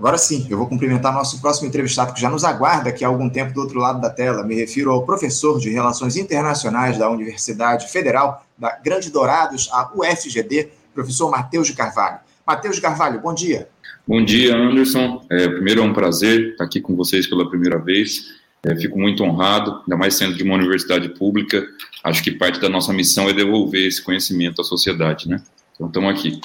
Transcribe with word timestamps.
Agora 0.00 0.16
sim, 0.16 0.46
eu 0.48 0.56
vou 0.56 0.66
cumprimentar 0.66 1.12
nosso 1.12 1.38
próximo 1.42 1.68
entrevistado 1.68 2.14
que 2.14 2.20
já 2.22 2.30
nos 2.30 2.42
aguarda 2.42 2.88
aqui 2.88 3.04
há 3.04 3.08
algum 3.08 3.28
tempo 3.28 3.52
do 3.52 3.60
outro 3.60 3.78
lado 3.78 4.00
da 4.00 4.08
tela. 4.08 4.42
Me 4.42 4.54
refiro 4.54 4.90
ao 4.90 5.04
professor 5.04 5.60
de 5.60 5.68
Relações 5.68 6.16
Internacionais 6.16 6.96
da 6.96 7.10
Universidade 7.10 7.86
Federal 7.86 8.42
da 8.56 8.78
Grande 8.82 9.10
Dourados, 9.10 9.68
a 9.70 9.92
UFGD, 9.94 10.70
professor 10.94 11.30
Matheus 11.30 11.66
de 11.66 11.74
Carvalho. 11.74 12.18
Matheus 12.46 12.76
de 12.76 12.80
Carvalho, 12.80 13.20
bom 13.20 13.34
dia. 13.34 13.68
Bom 14.08 14.24
dia, 14.24 14.56
Anderson. 14.56 15.22
É, 15.30 15.46
primeiro 15.48 15.82
é 15.82 15.84
um 15.84 15.92
prazer 15.92 16.52
estar 16.52 16.64
aqui 16.64 16.80
com 16.80 16.96
vocês 16.96 17.26
pela 17.26 17.46
primeira 17.50 17.78
vez. 17.78 18.40
É, 18.64 18.74
fico 18.74 18.98
muito 18.98 19.22
honrado, 19.22 19.82
ainda 19.82 19.98
mais 19.98 20.14
sendo 20.14 20.34
de 20.34 20.42
uma 20.42 20.54
universidade 20.54 21.10
pública. 21.10 21.62
Acho 22.02 22.22
que 22.24 22.30
parte 22.30 22.58
da 22.58 22.70
nossa 22.70 22.90
missão 22.90 23.28
é 23.28 23.34
devolver 23.34 23.86
esse 23.86 24.00
conhecimento 24.00 24.62
à 24.62 24.64
sociedade, 24.64 25.28
né? 25.28 25.42
Então, 25.74 25.88
estamos 25.88 26.10
aqui. 26.10 26.40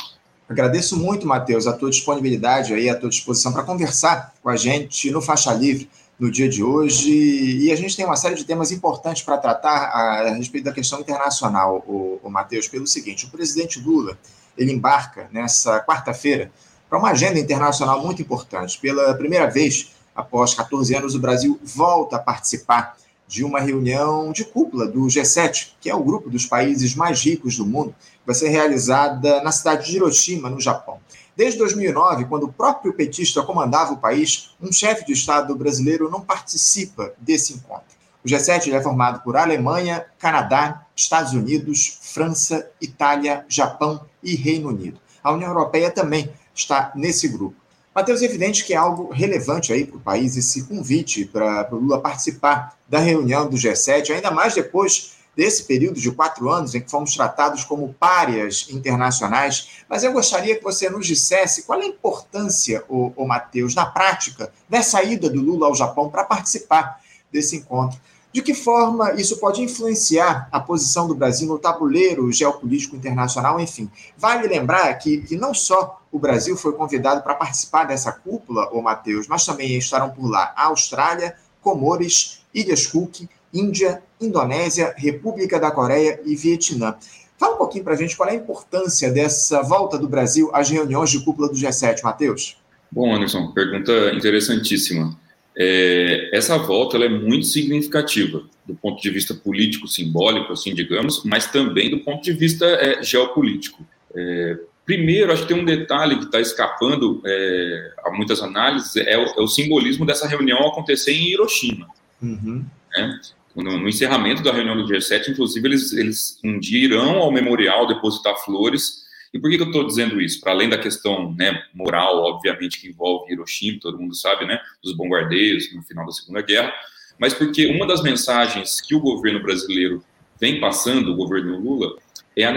Agradeço 0.47 0.97
muito, 0.97 1.25
Matheus, 1.25 1.65
a 1.65 1.73
tua 1.73 1.89
disponibilidade 1.89 2.73
aí, 2.73 2.87
a 2.87 2.95
tua 2.95 3.09
disposição 3.09 3.51
para 3.51 3.63
conversar 3.63 4.31
com 4.43 4.49
a 4.49 4.55
gente 4.55 5.09
no 5.09 5.19
Faixa 5.19 5.51
Livre 5.51 5.89
no 6.19 6.29
dia 6.29 6.47
de 6.47 6.63
hoje. 6.63 7.11
E 7.11 7.71
a 7.71 7.75
gente 7.75 7.95
tem 7.95 8.05
uma 8.05 8.15
série 8.15 8.35
de 8.35 8.45
temas 8.45 8.71
importantes 8.71 9.23
para 9.23 9.37
tratar 9.37 9.69
a, 9.69 10.33
respeito 10.35 10.65
da 10.65 10.71
questão 10.71 10.99
internacional, 10.99 11.83
o, 11.87 12.19
o 12.23 12.29
Matheus, 12.29 12.67
pelo 12.67 12.85
seguinte: 12.85 13.25
o 13.25 13.29
presidente 13.29 13.79
Lula 13.79 14.17
ele 14.55 14.71
embarca 14.71 15.27
nessa 15.31 15.79
quarta-feira 15.81 16.51
para 16.87 16.99
uma 16.99 17.09
agenda 17.09 17.39
internacional 17.39 18.01
muito 18.01 18.21
importante. 18.21 18.79
Pela 18.79 19.15
primeira 19.15 19.49
vez, 19.49 19.91
após 20.15 20.53
14 20.53 20.95
anos, 20.95 21.15
o 21.15 21.19
Brasil 21.19 21.59
volta 21.63 22.17
a 22.17 22.19
participar 22.19 22.95
de 23.27 23.43
uma 23.43 23.59
reunião 23.59 24.31
de 24.31 24.45
cúpula 24.45 24.87
do 24.87 25.01
G7, 25.07 25.71
que 25.81 25.89
é 25.89 25.95
o 25.95 26.03
grupo 26.03 26.29
dos 26.29 26.45
países 26.45 26.95
mais 26.95 27.21
ricos 27.21 27.57
do 27.57 27.65
mundo, 27.65 27.95
vai 28.25 28.35
ser 28.35 28.49
realizada 28.49 29.41
na 29.43 29.51
cidade 29.51 29.87
de 29.87 29.95
Hiroshima, 29.95 30.49
no 30.49 30.59
Japão. 30.59 30.99
Desde 31.35 31.59
2009, 31.59 32.25
quando 32.25 32.43
o 32.43 32.53
próprio 32.53 32.93
petista 32.93 33.43
comandava 33.43 33.93
o 33.93 33.97
país, 33.97 34.51
um 34.61 34.71
chefe 34.71 35.05
de 35.05 35.11
Estado 35.11 35.53
brasileiro 35.55 36.09
não 36.09 36.21
participa 36.21 37.13
desse 37.17 37.53
encontro. 37.53 37.95
O 38.23 38.27
G7 38.27 38.73
é 38.73 38.81
formado 38.81 39.21
por 39.21 39.37
Alemanha, 39.37 40.05
Canadá, 40.17 40.85
Estados 40.95 41.33
Unidos, 41.33 41.99
França, 42.01 42.67
Itália, 42.81 43.45
Japão 43.47 44.05
e 44.23 44.35
Reino 44.35 44.69
Unido. 44.69 44.99
A 45.23 45.31
União 45.31 45.49
Europeia 45.49 45.91
também 45.91 46.31
está 46.53 46.91
nesse 46.95 47.27
grupo. 47.27 47.55
Matheus, 47.93 48.21
é 48.21 48.25
evidente 48.25 48.65
que 48.65 48.73
é 48.73 48.77
algo 48.77 49.11
relevante 49.11 49.71
aí 49.71 49.85
para 49.85 49.97
o 49.97 50.01
país 50.01 50.35
esse 50.35 50.63
convite 50.63 51.25
para 51.25 51.67
o 51.71 51.75
Lula 51.75 52.01
participar 52.01 52.75
da 52.89 52.99
reunião 52.99 53.47
do 53.47 53.55
G7, 53.55 54.09
ainda 54.11 54.31
mais 54.31 54.53
depois 54.53 55.14
desse 55.35 55.63
período 55.63 55.99
de 55.99 56.11
quatro 56.11 56.49
anos 56.49 56.73
em 56.73 56.81
que 56.81 56.89
fomos 56.89 57.13
tratados 57.13 57.63
como 57.63 57.93
párias 57.93 58.67
internacionais, 58.69 59.83
mas 59.89 60.03
eu 60.03 60.13
gostaria 60.13 60.55
que 60.55 60.63
você 60.63 60.89
nos 60.89 61.05
dissesse 61.05 61.63
qual 61.63 61.79
é 61.79 61.83
a 61.83 61.87
importância, 61.87 62.83
o, 62.87 63.11
o 63.15 63.27
Matheus, 63.27 63.75
na 63.75 63.85
prática, 63.85 64.51
dessa 64.69 65.03
ida 65.03 65.29
do 65.29 65.41
Lula 65.41 65.67
ao 65.67 65.75
Japão 65.75 66.09
para 66.09 66.23
participar 66.23 66.99
desse 67.31 67.57
encontro. 67.57 67.99
De 68.35 68.41
que 68.41 68.53
forma 68.53 69.13
isso 69.13 69.39
pode 69.39 69.61
influenciar 69.61 70.49
a 70.51 70.59
posição 70.59 71.07
do 71.07 71.15
Brasil 71.15 71.47
no 71.47 71.57
tabuleiro 71.57 72.29
geopolítico 72.33 72.93
internacional? 72.93 73.61
Enfim, 73.61 73.89
vale 74.17 74.45
lembrar 74.45 74.93
que, 74.95 75.21
que 75.21 75.37
não 75.37 75.53
só 75.53 76.01
o 76.11 76.19
Brasil 76.19 76.57
foi 76.57 76.73
convidado 76.73 77.21
para 77.21 77.33
participar 77.33 77.85
dessa 77.85 78.11
cúpula, 78.11 78.69
o 78.73 78.81
Matheus, 78.81 79.25
mas 79.25 79.45
também 79.45 79.77
estarão 79.77 80.09
por 80.09 80.29
lá 80.29 80.53
a 80.53 80.65
Austrália, 80.65 81.37
Comores, 81.61 82.41
Ilhas 82.53 82.85
Cook, 82.85 83.21
Índia, 83.55 84.03
Indonésia, 84.19 84.93
República 84.97 85.59
da 85.59 85.71
Coreia 85.71 86.19
e 86.25 86.35
Vietnã. 86.35 86.95
Fala 87.37 87.55
um 87.55 87.57
pouquinho 87.57 87.83
para 87.83 87.93
a 87.93 87.97
gente 87.97 88.15
qual 88.15 88.29
é 88.29 88.33
a 88.33 88.35
importância 88.35 89.11
dessa 89.11 89.61
volta 89.61 89.97
do 89.97 90.07
Brasil 90.07 90.49
às 90.53 90.69
reuniões 90.69 91.09
de 91.09 91.23
cúpula 91.23 91.49
do 91.49 91.55
G7, 91.55 92.03
Matheus. 92.03 92.57
Bom, 92.91 93.13
Anderson, 93.13 93.51
pergunta 93.51 94.13
interessantíssima. 94.13 95.17
É, 95.57 96.29
essa 96.33 96.57
volta 96.57 96.97
é 96.97 97.09
muito 97.09 97.45
significativa 97.45 98.43
do 98.65 98.75
ponto 98.75 99.01
de 99.01 99.09
vista 99.09 99.33
político, 99.33 99.87
simbólico, 99.87 100.51
assim, 100.51 100.73
digamos, 100.73 101.23
mas 101.23 101.51
também 101.51 101.89
do 101.89 101.99
ponto 101.99 102.23
de 102.23 102.33
vista 102.33 102.65
é, 102.65 103.01
geopolítico. 103.03 103.85
É, 104.15 104.57
primeiro, 104.85 105.31
acho 105.31 105.43
que 105.43 105.53
tem 105.53 105.61
um 105.61 105.65
detalhe 105.65 106.17
que 106.17 106.25
está 106.25 106.41
escapando 106.41 107.21
é, 107.25 107.93
a 108.03 108.11
muitas 108.11 108.41
análises, 108.41 108.95
é 108.95 109.17
o, 109.17 109.25
é 109.39 109.41
o, 109.41 109.47
simbolismo 109.47 110.05
dessa 110.05 110.27
reunião 110.27 110.59
acontecer 110.67 111.11
em 111.11 111.31
Hiroshima. 111.31 111.87
Uhum. 112.21 112.65
Né? 112.95 113.19
No, 113.55 113.77
no, 113.77 113.87
encerramento 113.87 114.43
da 114.43 114.51
reunião 114.51 114.75
do 114.75 114.85
G7, 114.85 115.29
inclusive, 115.29 115.67
eles, 115.67 115.93
eles 115.93 116.39
um 116.43 116.59
dia 116.59 116.83
irão 116.83 117.17
ao 117.17 117.31
memorial 117.31 117.87
depositar 117.87 118.35
flores. 118.43 119.05
E 119.33 119.39
por 119.39 119.49
que, 119.49 119.57
que 119.57 119.63
eu 119.63 119.67
estou 119.67 119.85
dizendo 119.85 120.19
isso? 120.19 120.41
Para 120.41 120.51
além 120.51 120.67
da 120.67 120.77
questão 120.77 121.33
né, 121.33 121.63
moral, 121.73 122.17
obviamente, 122.23 122.79
que 122.79 122.89
envolve 122.89 123.31
Hiroshima, 123.31 123.79
todo 123.81 123.97
mundo 123.97 124.13
sabe, 124.13 124.45
né, 124.45 124.59
dos 124.83 124.93
bombardeios 124.93 125.73
no 125.73 125.81
final 125.83 126.05
da 126.05 126.11
Segunda 126.11 126.41
Guerra, 126.41 126.73
mas 127.17 127.33
porque 127.33 127.67
uma 127.67 127.87
das 127.87 128.03
mensagens 128.03 128.81
que 128.81 128.93
o 128.93 128.99
governo 128.99 129.41
brasileiro 129.41 130.03
vem 130.39 130.59
passando, 130.59 131.13
o 131.13 131.15
governo 131.15 131.57
Lula, 131.57 131.95
é 132.35 132.43
a 132.43 132.51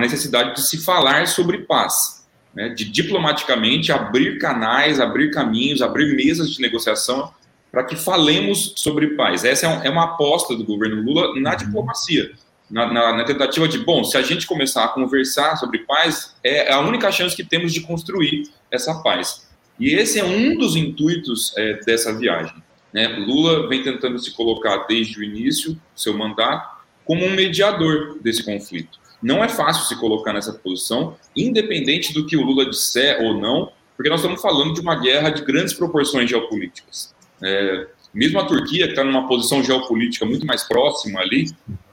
necessidade 0.00 0.54
de 0.54 0.66
se 0.66 0.82
falar 0.82 1.26
sobre 1.26 1.58
paz, 1.58 2.26
né, 2.54 2.70
de 2.70 2.86
diplomaticamente 2.86 3.92
abrir 3.92 4.38
canais, 4.38 4.98
abrir 4.98 5.30
caminhos, 5.30 5.82
abrir 5.82 6.14
mesas 6.16 6.50
de 6.50 6.60
negociação 6.60 7.30
para 7.70 7.84
que 7.84 7.96
falemos 7.96 8.74
sobre 8.76 9.08
paz. 9.08 9.44
Essa 9.44 9.66
é, 9.66 9.86
é, 9.86 9.90
uma 9.90 10.04
aposta 10.04 10.56
do 10.56 10.64
governo 10.64 11.02
Lula 11.02 11.38
na 11.40 11.54
diplomacia, 11.54 12.32
na, 12.70 12.92
na, 12.92 13.16
na, 13.16 13.24
tentativa 13.24 13.68
de, 13.68 13.78
bom, 13.78 14.04
se 14.04 14.16
a 14.16 14.22
gente 14.22 14.46
começar 14.46 14.84
a 14.84 14.88
conversar 14.88 15.56
sobre 15.56 15.80
paz, 15.80 16.34
é 16.42 16.72
a 16.72 16.80
única 16.80 17.10
chance 17.10 17.34
que 17.34 17.44
temos 17.44 17.72
de 17.72 17.80
construir 17.80 18.48
essa 18.70 18.94
paz. 19.02 19.48
E 19.78 19.94
esse 19.94 20.18
é 20.18 20.24
um 20.24 20.56
dos 20.56 20.76
intuitos 20.76 21.52
é, 21.56 21.80
dessa 21.84 22.16
viagem. 22.16 22.54
Né? 22.92 23.08
Lula 23.08 23.68
vem 23.68 23.82
tentando 23.82 24.18
se 24.18 24.32
colocar 24.32 24.86
desde 24.88 25.18
o 25.18 25.22
início 25.22 25.72
do 25.72 25.80
seu 25.96 26.16
mandato 26.16 26.80
como 27.04 27.24
um 27.24 27.34
mediador 27.34 28.18
desse 28.20 28.44
conflito. 28.44 28.98
Não 29.22 29.42
é 29.42 29.48
fácil 29.48 29.84
se 29.84 29.98
colocar 29.98 30.32
nessa 30.32 30.52
posição, 30.52 31.16
independente 31.36 32.12
do 32.12 32.26
que 32.26 32.36
o 32.36 32.42
Lula 32.42 32.68
disser 32.68 33.20
ou 33.22 33.34
não, 33.34 33.72
porque 33.96 34.08
nós 34.08 34.20
estamos 34.20 34.40
falando 34.40 34.72
de 34.72 34.80
uma 34.80 34.94
guerra 34.94 35.30
de 35.30 35.42
grandes 35.42 35.74
proporções 35.74 36.28
geopolíticas. 36.28 37.14
É, 37.42 37.86
mesmo 38.12 38.40
a 38.40 38.44
Turquia, 38.44 38.86
que 38.86 38.92
está 38.92 39.04
numa 39.04 39.26
posição 39.28 39.62
geopolítica 39.62 40.26
muito 40.26 40.46
mais 40.46 40.64
próxima 40.64 41.20
ali, 41.20 41.50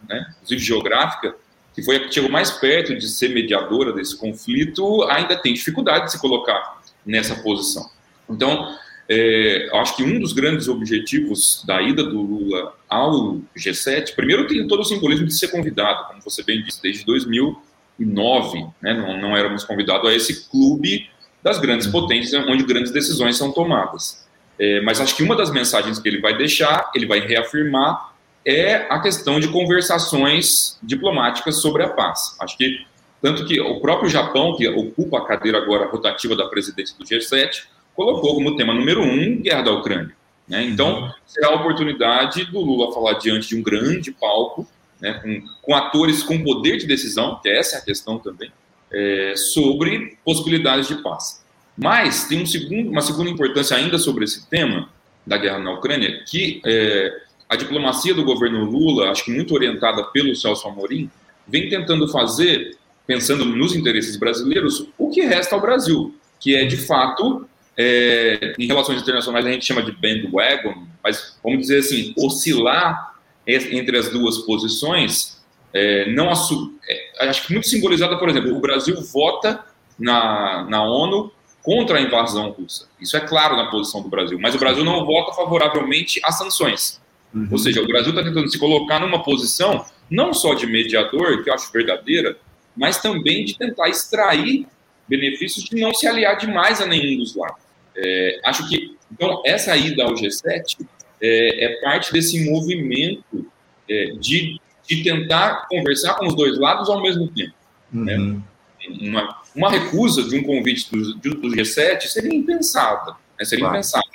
né, 0.07 0.25
inclusive 0.37 0.61
geográfica, 0.61 1.35
que 1.73 1.83
foi 1.83 1.97
a 1.97 1.99
que 1.99 2.13
chegou 2.13 2.29
mais 2.29 2.49
perto 2.51 2.97
de 2.97 3.07
ser 3.07 3.29
mediadora 3.29 3.93
desse 3.93 4.17
conflito, 4.17 5.03
ainda 5.03 5.35
tem 5.35 5.53
dificuldade 5.53 6.05
de 6.05 6.11
se 6.13 6.19
colocar 6.19 6.81
nessa 7.05 7.35
posição. 7.35 7.87
Então, 8.27 8.75
é, 9.07 9.69
acho 9.73 9.95
que 9.95 10.03
um 10.03 10.19
dos 10.19 10.33
grandes 10.33 10.67
objetivos 10.67 11.63
da 11.65 11.81
ida 11.81 12.03
do 12.03 12.19
Lula 12.19 12.73
ao 12.89 13.39
G7, 13.55 14.15
primeiro 14.15 14.47
tem 14.47 14.67
todo 14.67 14.81
o 14.81 14.85
simbolismo 14.85 15.27
de 15.27 15.37
ser 15.37 15.49
convidado, 15.49 16.07
como 16.07 16.21
você 16.21 16.43
bem 16.43 16.61
disse, 16.63 16.81
desde 16.81 17.05
2009, 17.05 18.67
né, 18.81 18.93
não, 18.93 19.21
não 19.21 19.37
éramos 19.37 19.63
convidados 19.63 20.09
a 20.09 20.13
esse 20.13 20.49
clube 20.49 21.07
das 21.43 21.59
grandes 21.59 21.87
potências, 21.87 22.43
onde 22.47 22.63
grandes 22.63 22.91
decisões 22.91 23.37
são 23.37 23.51
tomadas. 23.51 24.26
É, 24.59 24.81
mas 24.81 24.99
acho 24.99 25.15
que 25.15 25.23
uma 25.23 25.35
das 25.35 25.51
mensagens 25.51 25.99
que 25.99 26.07
ele 26.07 26.19
vai 26.19 26.35
deixar, 26.37 26.91
ele 26.95 27.05
vai 27.05 27.19
reafirmar, 27.19 28.13
é 28.45 28.87
a 28.89 28.99
questão 28.99 29.39
de 29.39 29.49
conversações 29.49 30.79
diplomáticas 30.81 31.61
sobre 31.61 31.83
a 31.83 31.89
paz. 31.89 32.35
Acho 32.39 32.57
que, 32.57 32.85
tanto 33.21 33.45
que 33.45 33.59
o 33.59 33.79
próprio 33.81 34.09
Japão, 34.09 34.55
que 34.55 34.67
ocupa 34.67 35.17
a 35.19 35.25
cadeira 35.25 35.57
agora 35.57 35.87
rotativa 35.87 36.35
da 36.35 36.47
presidência 36.47 36.95
do 36.97 37.03
G7, 37.03 37.65
colocou 37.93 38.35
como 38.35 38.55
tema 38.55 38.73
número 38.73 39.01
um 39.01 39.41
guerra 39.41 39.63
da 39.63 39.71
Ucrânia. 39.71 40.15
Né? 40.47 40.63
Então, 40.63 41.01
uhum. 41.01 41.11
será 41.25 41.49
a 41.49 41.55
oportunidade 41.55 42.45
do 42.45 42.61
Lula 42.61 42.93
falar 42.93 43.13
diante 43.13 43.49
de 43.49 43.55
um 43.57 43.61
grande 43.61 44.11
palco, 44.11 44.65
né, 45.01 45.13
com, 45.15 45.43
com, 45.61 45.75
atores 45.75 46.23
com 46.23 46.41
poder 46.43 46.77
de 46.77 46.87
decisão, 46.87 47.39
que 47.41 47.49
essa 47.49 47.75
é 47.75 47.79
a 47.79 47.83
questão 47.83 48.17
também, 48.17 48.51
é, 48.91 49.33
sobre 49.35 50.17
possibilidades 50.23 50.87
de 50.87 50.95
paz. 51.03 51.43
Mas 51.77 52.25
tem 52.25 52.41
um 52.41 52.45
segundo, 52.45 52.89
uma 52.89 53.01
segunda 53.01 53.29
importância 53.29 53.77
ainda 53.77 53.99
sobre 53.99 54.25
esse 54.25 54.49
tema 54.49 54.89
da 55.25 55.37
guerra 55.37 55.59
na 55.59 55.73
Ucrânia, 55.73 56.23
que 56.25 56.61
é, 56.65 57.21
a 57.47 57.55
diplomacia 57.55 58.13
do 58.13 58.23
governo 58.23 58.65
Lula, 58.65 59.11
acho 59.11 59.25
que 59.25 59.31
muito 59.31 59.53
orientada 59.53 60.03
pelo 60.05 60.35
Celso 60.35 60.67
Amorim, 60.67 61.09
vem 61.47 61.69
tentando 61.69 62.07
fazer, 62.07 62.77
pensando 63.05 63.45
nos 63.45 63.75
interesses 63.75 64.15
brasileiros, 64.15 64.87
o 64.97 65.09
que 65.09 65.21
resta 65.21 65.55
ao 65.55 65.61
Brasil, 65.61 66.15
que 66.39 66.55
é 66.55 66.65
de 66.65 66.77
fato, 66.77 67.47
é, 67.77 68.55
em 68.57 68.65
relações 68.65 69.01
internacionais 69.01 69.45
a 69.45 69.51
gente 69.51 69.65
chama 69.65 69.83
de 69.83 69.91
bandwagon, 69.91 70.87
mas 71.03 71.37
vamos 71.43 71.59
dizer 71.59 71.79
assim, 71.79 72.13
oscilar 72.17 73.15
entre 73.45 73.97
as 73.97 74.09
duas 74.09 74.39
posições, 74.39 75.41
é, 75.73 76.11
não 76.11 76.29
é, 76.29 77.29
acho 77.29 77.45
que 77.45 77.53
muito 77.53 77.67
simbolizada, 77.67 78.17
por 78.17 78.29
exemplo, 78.29 78.55
o 78.55 78.59
Brasil 78.59 78.99
vota 79.01 79.63
na, 79.97 80.65
na 80.69 80.83
ONU 80.83 81.31
contra 81.67 81.97
a 81.97 82.01
invasão 82.01 82.51
russa. 82.51 82.87
Isso 82.97 83.17
é 83.17 83.19
claro 83.19 83.57
na 83.57 83.69
posição 83.69 84.01
do 84.01 84.07
Brasil, 84.07 84.39
mas 84.39 84.55
o 84.55 84.57
Brasil 84.57 84.85
não 84.85 85.05
vota 85.05 85.33
favoravelmente 85.33 86.17
às 86.23 86.37
sanções. 86.37 87.01
Uhum. 87.33 87.45
Ou 87.51 87.57
seja, 87.57 87.81
o 87.81 87.85
Brasil 87.85 88.11
está 88.11 88.23
tentando 88.23 88.49
se 88.49 88.57
colocar 88.57 89.01
numa 89.01 89.21
posição 89.21 89.83
não 90.09 90.33
só 90.33 90.53
de 90.53 90.65
mediador, 90.65 91.43
que 91.43 91.49
eu 91.49 91.53
acho 91.53 91.69
verdadeira, 91.73 92.37
mas 92.73 93.01
também 93.01 93.43
de 93.43 93.57
tentar 93.57 93.89
extrair 93.89 94.65
benefícios 95.09 95.65
de 95.65 95.75
não 95.75 95.93
se 95.93 96.07
aliar 96.07 96.37
demais 96.37 96.79
a 96.79 96.85
nenhum 96.85 97.17
dos 97.17 97.35
lados. 97.35 97.61
É, 97.97 98.39
acho 98.45 98.65
que, 98.69 98.95
então, 99.11 99.41
essa 99.45 99.75
ida 99.75 100.05
ao 100.05 100.13
G7 100.13 100.87
é, 101.21 101.65
é 101.65 101.81
parte 101.81 102.13
desse 102.13 102.49
movimento 102.49 103.45
é, 103.89 104.05
de, 104.21 104.57
de 104.87 105.03
tentar 105.03 105.67
conversar 105.67 106.13
com 106.13 106.27
os 106.27 106.33
dois 106.33 106.57
lados 106.57 106.89
ao 106.89 107.01
mesmo 107.01 107.27
tempo. 107.27 107.53
Né? 107.91 108.15
Uhum. 108.15 108.33
Né? 108.35 108.41
Uma, 108.89 109.41
uma, 109.55 109.69
recusa 109.69 110.23
de 110.23 110.37
um 110.37 110.43
convite 110.43 110.89
do, 110.91 111.13
do 111.15 111.49
G7 111.49 112.01
seria 112.01 112.33
impensada, 112.33 113.15
né? 113.37 113.45
seria 113.45 113.65
claro. 113.65 113.75
impensável. 113.75 114.09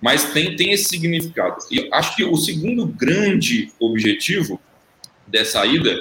Mas 0.00 0.32
tem, 0.32 0.54
tem 0.54 0.72
esse 0.72 0.84
significado. 0.84 1.56
E 1.70 1.88
acho 1.92 2.14
que 2.14 2.24
o 2.24 2.36
segundo 2.36 2.86
grande 2.86 3.72
objetivo 3.80 4.60
dessa 5.26 5.64
ida 5.64 5.98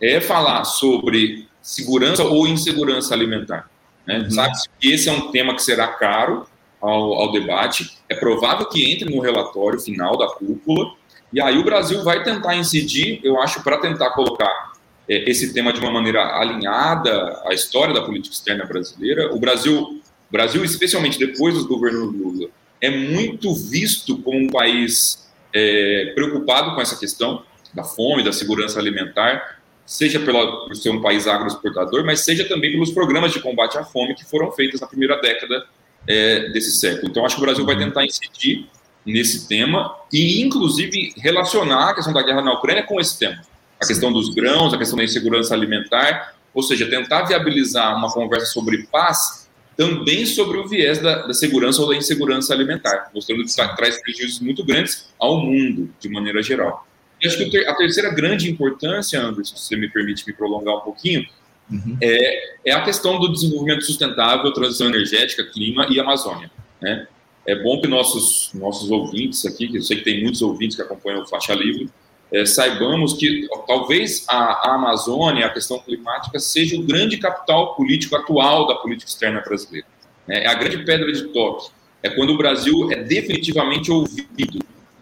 é 0.00 0.20
falar 0.20 0.64
sobre 0.64 1.48
segurança 1.62 2.22
ou 2.22 2.46
insegurança 2.46 3.14
alimentar. 3.14 3.68
Né? 4.06 4.18
Uhum. 4.18 4.30
Sabe 4.30 4.52
que 4.78 4.92
esse 4.92 5.08
é 5.08 5.12
um 5.12 5.30
tema 5.30 5.54
que 5.54 5.62
será 5.62 5.88
caro 5.88 6.46
ao, 6.80 7.14
ao, 7.14 7.32
debate. 7.32 7.98
É 8.08 8.14
provável 8.14 8.66
que 8.68 8.90
entre 8.90 9.12
no 9.12 9.20
relatório 9.20 9.80
final 9.80 10.16
da 10.16 10.28
cúpula. 10.28 10.92
E 11.32 11.40
aí 11.40 11.58
o 11.58 11.64
Brasil 11.64 12.04
vai 12.04 12.22
tentar 12.22 12.54
incidir, 12.56 13.20
eu 13.24 13.40
acho, 13.40 13.62
para 13.62 13.78
tentar 13.78 14.10
colocar 14.10 14.72
esse 15.08 15.52
tema 15.52 15.72
de 15.72 15.80
uma 15.80 15.90
maneira 15.90 16.38
alinhada 16.38 17.40
à 17.46 17.54
história 17.54 17.94
da 17.94 18.02
política 18.02 18.34
externa 18.34 18.64
brasileira. 18.64 19.34
O 19.34 19.38
Brasil, 19.38 20.00
Brasil 20.30 20.64
especialmente 20.64 21.18
depois 21.18 21.54
do 21.54 21.66
governo 21.66 22.06
Lula, 22.06 22.48
é 22.80 22.90
muito 22.90 23.54
visto 23.54 24.18
como 24.18 24.38
um 24.38 24.48
país 24.48 25.30
é, 25.52 26.12
preocupado 26.14 26.74
com 26.74 26.80
essa 26.80 26.98
questão 26.98 27.42
da 27.72 27.84
fome, 27.84 28.22
da 28.22 28.32
segurança 28.32 28.78
alimentar, 28.78 29.60
seja 29.84 30.18
pela, 30.18 30.66
por 30.66 30.74
ser 30.74 30.90
um 30.90 31.00
país 31.00 31.26
agroexportador, 31.26 32.04
mas 32.04 32.20
seja 32.20 32.44
também 32.44 32.72
pelos 32.72 32.90
programas 32.90 33.32
de 33.32 33.40
combate 33.40 33.78
à 33.78 33.84
fome 33.84 34.14
que 34.14 34.24
foram 34.24 34.50
feitos 34.50 34.80
na 34.80 34.86
primeira 34.86 35.20
década 35.20 35.64
é, 36.06 36.48
desse 36.50 36.78
século. 36.78 37.08
Então, 37.08 37.24
acho 37.24 37.36
que 37.36 37.42
o 37.42 37.44
Brasil 37.44 37.64
vai 37.64 37.78
tentar 37.78 38.04
incidir 38.04 38.66
nesse 39.04 39.46
tema 39.46 39.94
e, 40.12 40.42
inclusive, 40.42 41.14
relacionar 41.16 41.90
a 41.90 41.94
questão 41.94 42.12
da 42.12 42.22
guerra 42.22 42.42
na 42.42 42.54
Ucrânia 42.54 42.82
com 42.82 43.00
esse 43.00 43.18
tema. 43.18 43.40
A 43.80 43.86
questão 43.86 44.12
dos 44.12 44.34
grãos, 44.34 44.72
a 44.72 44.78
questão 44.78 44.96
da 44.96 45.04
insegurança 45.04 45.54
alimentar, 45.54 46.34
ou 46.54 46.62
seja, 46.62 46.88
tentar 46.88 47.24
viabilizar 47.24 47.96
uma 47.96 48.10
conversa 48.10 48.46
sobre 48.46 48.86
paz 48.86 49.46
também 49.76 50.24
sobre 50.24 50.58
o 50.58 50.66
viés 50.66 50.98
da, 50.98 51.26
da 51.26 51.34
segurança 51.34 51.82
ou 51.82 51.88
da 51.88 51.96
insegurança 51.96 52.54
alimentar, 52.54 53.10
mostrando 53.14 53.44
que 53.44 53.76
traz 53.76 54.00
prejuízos 54.00 54.40
muito 54.40 54.64
grandes 54.64 55.10
ao 55.18 55.38
mundo, 55.38 55.90
de 56.00 56.08
maneira 56.08 56.42
geral. 56.42 56.86
E 57.20 57.26
acho 57.26 57.38
que 57.50 57.58
a 57.58 57.74
terceira 57.74 58.10
grande 58.10 58.50
importância, 58.50 59.20
Anderson, 59.20 59.56
se 59.56 59.68
você 59.68 59.76
me 59.76 59.88
permite 59.88 60.26
me 60.26 60.32
prolongar 60.32 60.76
um 60.76 60.80
pouquinho, 60.80 61.26
uhum. 61.70 61.96
é, 62.00 62.70
é 62.70 62.72
a 62.72 62.82
questão 62.82 63.18
do 63.18 63.30
desenvolvimento 63.30 63.84
sustentável, 63.84 64.50
transição 64.52 64.88
energética, 64.88 65.44
clima 65.44 65.86
e 65.90 66.00
Amazônia. 66.00 66.50
Né? 66.80 67.06
É 67.46 67.54
bom 67.62 67.80
que 67.80 67.86
nossos, 67.86 68.50
nossos 68.54 68.90
ouvintes 68.90 69.44
aqui, 69.44 69.68
que 69.68 69.78
eu 69.78 69.82
sei 69.82 69.98
que 69.98 70.04
tem 70.04 70.22
muitos 70.22 70.42
ouvintes 70.42 70.76
que 70.76 70.82
acompanham 70.82 71.22
o 71.22 71.26
Faixa 71.26 71.54
Livre, 71.54 71.88
é, 72.32 72.44
saibamos 72.44 73.14
que 73.14 73.48
talvez 73.66 74.24
a, 74.28 74.36
a, 74.70 74.74
Amazônia, 74.74 75.46
a 75.46 75.50
questão 75.50 75.78
climática, 75.78 76.38
seja 76.38 76.76
o 76.76 76.82
grande 76.82 77.18
capital 77.18 77.74
político 77.74 78.16
atual 78.16 78.66
da 78.66 78.74
política 78.76 79.08
externa 79.08 79.40
brasileira. 79.40 79.86
Né? 80.26 80.44
É 80.44 80.48
a 80.48 80.54
grande 80.54 80.78
pedra 80.84 81.12
de 81.12 81.28
toque. 81.28 81.70
É 82.02 82.10
quando 82.10 82.30
o 82.30 82.36
Brasil 82.36 82.90
é 82.90 83.02
definitivamente 83.02 83.90
ouvido. 83.90 84.58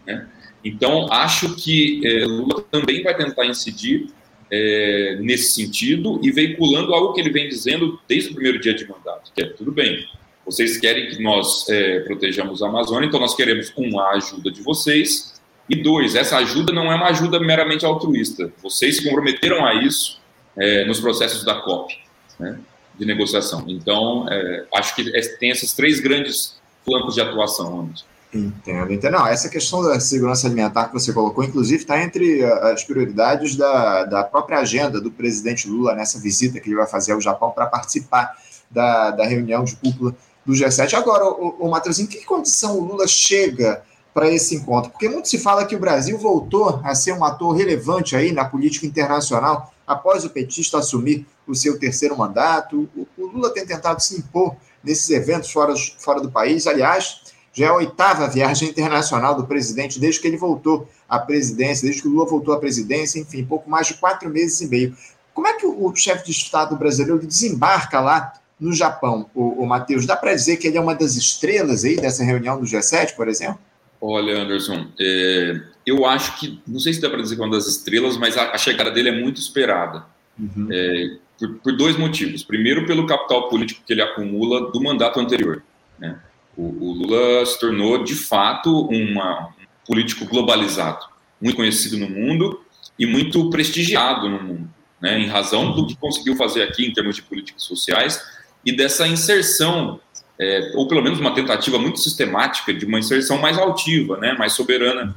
Né? 0.07 0.29
Então, 0.65 1.11
acho 1.13 1.55
que 1.57 2.01
é, 2.07 2.25
Lula 2.25 2.63
também 2.71 3.03
vai 3.03 3.17
tentar 3.17 3.47
incidir 3.47 4.09
é, 4.51 5.19
nesse 5.21 5.55
sentido 5.55 6.21
e 6.23 6.31
veiculando 6.31 6.95
algo 6.95 7.13
que 7.13 7.21
ele 7.21 7.31
vem 7.31 7.49
dizendo 7.49 7.99
desde 8.07 8.31
o 8.31 8.35
primeiro 8.35 8.61
dia 8.61 8.75
de 8.75 8.87
mandato, 8.87 9.33
que 9.35 9.43
é 9.43 9.47
tudo 9.47 9.73
bem, 9.73 10.07
vocês 10.45 10.77
querem 10.77 11.09
que 11.09 11.23
nós 11.23 11.69
é, 11.69 12.01
protejamos 12.01 12.63
a 12.63 12.69
Amazônia, 12.69 13.07
então 13.07 13.19
nós 13.19 13.35
queremos, 13.35 13.73
um, 13.77 13.99
a 13.99 14.11
ajuda 14.11 14.51
de 14.51 14.61
vocês, 14.63 15.34
e 15.69 15.83
dois, 15.83 16.15
essa 16.15 16.37
ajuda 16.37 16.73
não 16.73 16.93
é 16.93 16.95
uma 16.95 17.09
ajuda 17.09 17.41
meramente 17.41 17.85
altruísta. 17.87 18.53
Vocês 18.63 18.97
se 18.97 19.05
comprometeram 19.05 19.65
a 19.65 19.75
isso 19.75 20.21
é, 20.57 20.85
nos 20.85 21.01
processos 21.01 21.45
da 21.45 21.55
COP, 21.61 21.97
né, 22.39 22.59
de 22.99 23.07
negociação. 23.07 23.65
Então, 23.67 24.27
é, 24.31 24.67
acho 24.75 24.95
que 24.95 25.17
é, 25.17 25.21
tem 25.39 25.51
esses 25.51 25.73
três 25.73 26.01
grandes 26.01 26.61
flancos 26.85 27.15
de 27.15 27.21
atuação, 27.21 27.81
Anderson. 27.81 28.05
Entendo, 28.35 28.93
entendo. 28.93 29.13
Não, 29.13 29.27
essa 29.27 29.49
questão 29.49 29.83
da 29.83 30.01
segurança 30.01 30.49
alimentar 30.49 30.89
que 30.89 30.93
você 30.93 31.13
colocou, 31.13 31.45
inclusive, 31.45 31.83
está 31.83 32.03
entre 32.03 32.45
uh, 32.45 32.67
as 32.67 32.83
prioridades 32.83 33.55
da, 33.55 34.05
da 34.05 34.25
própria 34.25 34.59
agenda 34.59 35.01
do 35.01 35.11
presidente 35.11 35.69
Lula 35.69 35.95
nessa 35.95 36.19
visita 36.19 36.59
que 36.59 36.69
ele 36.69 36.77
vai 36.77 36.87
fazer 36.87 37.13
ao 37.13 37.21
Japão 37.21 37.53
para 37.53 37.67
participar 37.67 38.37
da, 38.69 39.13
da 39.13 39.25
reunião 39.25 39.63
de 39.63 39.77
cúpula 39.77 40.17
do 40.45 40.53
G7. 40.53 40.95
Agora, 40.95 41.25
o, 41.27 41.57
o 41.61 41.71
Matheus, 41.71 42.01
em 42.01 42.07
que 42.07 42.25
condição 42.25 42.77
o 42.77 42.85
Lula 42.85 43.07
chega 43.07 43.83
para 44.15 44.31
esse 44.31 44.55
encontro? 44.55 44.93
Porque 44.93 45.09
muito 45.09 45.29
se 45.29 45.39
fala 45.39 45.67
que 45.67 45.75
o 45.75 45.81
Brasil 45.81 46.17
voltou 46.17 46.81
a 46.85 46.95
ser 46.95 47.13
um 47.13 47.25
ator 47.25 47.55
relevante 47.55 48.15
aí 48.15 48.31
na 48.31 48.45
política 48.45 48.87
internacional 48.87 49.75
após 49.85 50.25
o 50.25 50.31
petista 50.31 50.79
assumir 50.79 51.27
o 51.47 51.55
seu 51.55 51.79
terceiro 51.79 52.17
mandato. 52.17 52.89
O, 52.97 53.27
Lula 53.27 53.53
tem 53.53 53.67
tentado 53.67 54.01
se 54.01 54.17
impor 54.17 54.55
nesses 54.83 55.11
eventos 55.11 55.51
fora, 55.51 55.75
fora 55.99 56.21
do 56.21 56.31
país. 56.31 56.67
Aliás, 56.69 57.21
já 57.53 57.67
é 57.67 57.69
a 57.69 57.75
oitava 57.75 58.29
viagem 58.29 58.69
internacional 58.69 59.35
do 59.35 59.47
presidente 59.47 59.99
desde 59.99 60.21
que 60.21 60.29
ele 60.29 60.37
voltou 60.37 60.89
à 61.09 61.19
presidência, 61.19 61.85
desde 61.85 62.03
que 62.03 62.09
o 62.09 62.11
Lula 62.13 62.27
voltou 62.29 62.55
à 62.55 62.59
presidência, 62.59 63.19
enfim, 63.19 63.45
pouco 63.45 63.69
mais 63.69 63.89
de 63.89 63.95
quatro 63.95 64.31
meses 64.31 64.61
e 64.61 64.69
meio. 64.69 64.97
Como 65.33 65.49
é 65.49 65.55
que 65.55 65.67
o, 65.67 65.87
o 65.87 65.95
chefe 65.97 66.27
de 66.27 66.31
Estado 66.31 66.77
brasileiro 66.77 67.27
desembarca 67.27 68.01
lá 68.01 68.33
no 68.59 68.73
Japão, 68.73 69.29
o, 69.35 69.63
o 69.63 69.67
Matheus? 69.67 70.07
Dá 70.07 70.17
para 70.17 70.35
dizer 70.35 70.57
que 70.57 70.69
ele 70.69 70.79
é 70.79 70.81
uma 70.81 70.95
das 70.95 71.17
estrelas 71.17 71.85
aí 71.85 71.97
dessa 71.97 72.23
reunião 72.25 72.59
do 72.59 72.65
G7, 72.65 73.15
por 73.15 73.29
exemplo? 73.29 73.59
Olha, 74.07 74.43
Anderson, 74.43 74.89
é, 75.01 75.63
eu 75.87 76.05
acho 76.05 76.39
que, 76.39 76.61
não 76.67 76.79
sei 76.79 76.93
se 76.93 77.01
dá 77.01 77.09
para 77.09 77.23
dizer 77.23 77.37
que 77.37 77.41
é 77.41 77.45
uma 77.47 77.57
das 77.57 77.67
estrelas, 77.67 78.19
mas 78.19 78.37
a, 78.37 78.51
a 78.51 78.59
chegada 78.59 78.91
dele 78.91 79.09
é 79.09 79.19
muito 79.19 79.41
esperada. 79.41 80.05
Uhum. 80.39 80.69
É, 80.71 81.17
por, 81.39 81.55
por, 81.55 81.73
dois 81.75 81.97
motivos. 81.97 82.45
Primeiro, 82.45 82.87
pelo 82.87 83.07
capital 83.07 83.49
político 83.49 83.81
que 83.87 83.95
ele 83.95 84.03
acumula 84.03 84.71
do 84.71 84.83
mandato 84.83 85.19
anterior. 85.19 85.63
Né? 85.99 86.19
O, 86.55 86.65
o 86.65 86.93
Lula 86.93 87.47
se 87.47 87.59
tornou, 87.59 88.05
de 88.05 88.15
fato, 88.15 88.87
uma, 88.89 89.47
um 89.47 89.87
político 89.87 90.27
globalizado, 90.27 91.07
muito 91.41 91.57
conhecido 91.57 91.97
no 91.97 92.11
mundo 92.11 92.61
e 92.99 93.07
muito 93.07 93.49
prestigiado 93.49 94.29
no 94.29 94.43
mundo, 94.43 94.71
né, 95.01 95.19
em 95.19 95.27
razão 95.27 95.73
do 95.73 95.87
que 95.87 95.97
conseguiu 95.97 96.37
fazer 96.37 96.63
aqui 96.63 96.85
em 96.85 96.93
termos 96.93 97.17
de 97.17 97.23
políticas 97.23 97.63
sociais 97.63 98.23
e 98.65 98.77
dessa 98.77 99.09
inserção, 99.09 99.99
é, 100.39 100.73
ou 100.75 100.89
pelo 100.89 101.03
menos 101.03 101.21
uma 101.21 101.35
tentativa 101.35 101.79
muito 101.79 102.01
sistemática 102.01 102.73
de 102.73 102.85
uma 102.85 102.99
inserção 102.99 103.39
mais 103.39 103.59
altiva, 103.59 104.17
né, 104.19 104.33
mais 104.35 104.53
soberana 104.53 105.15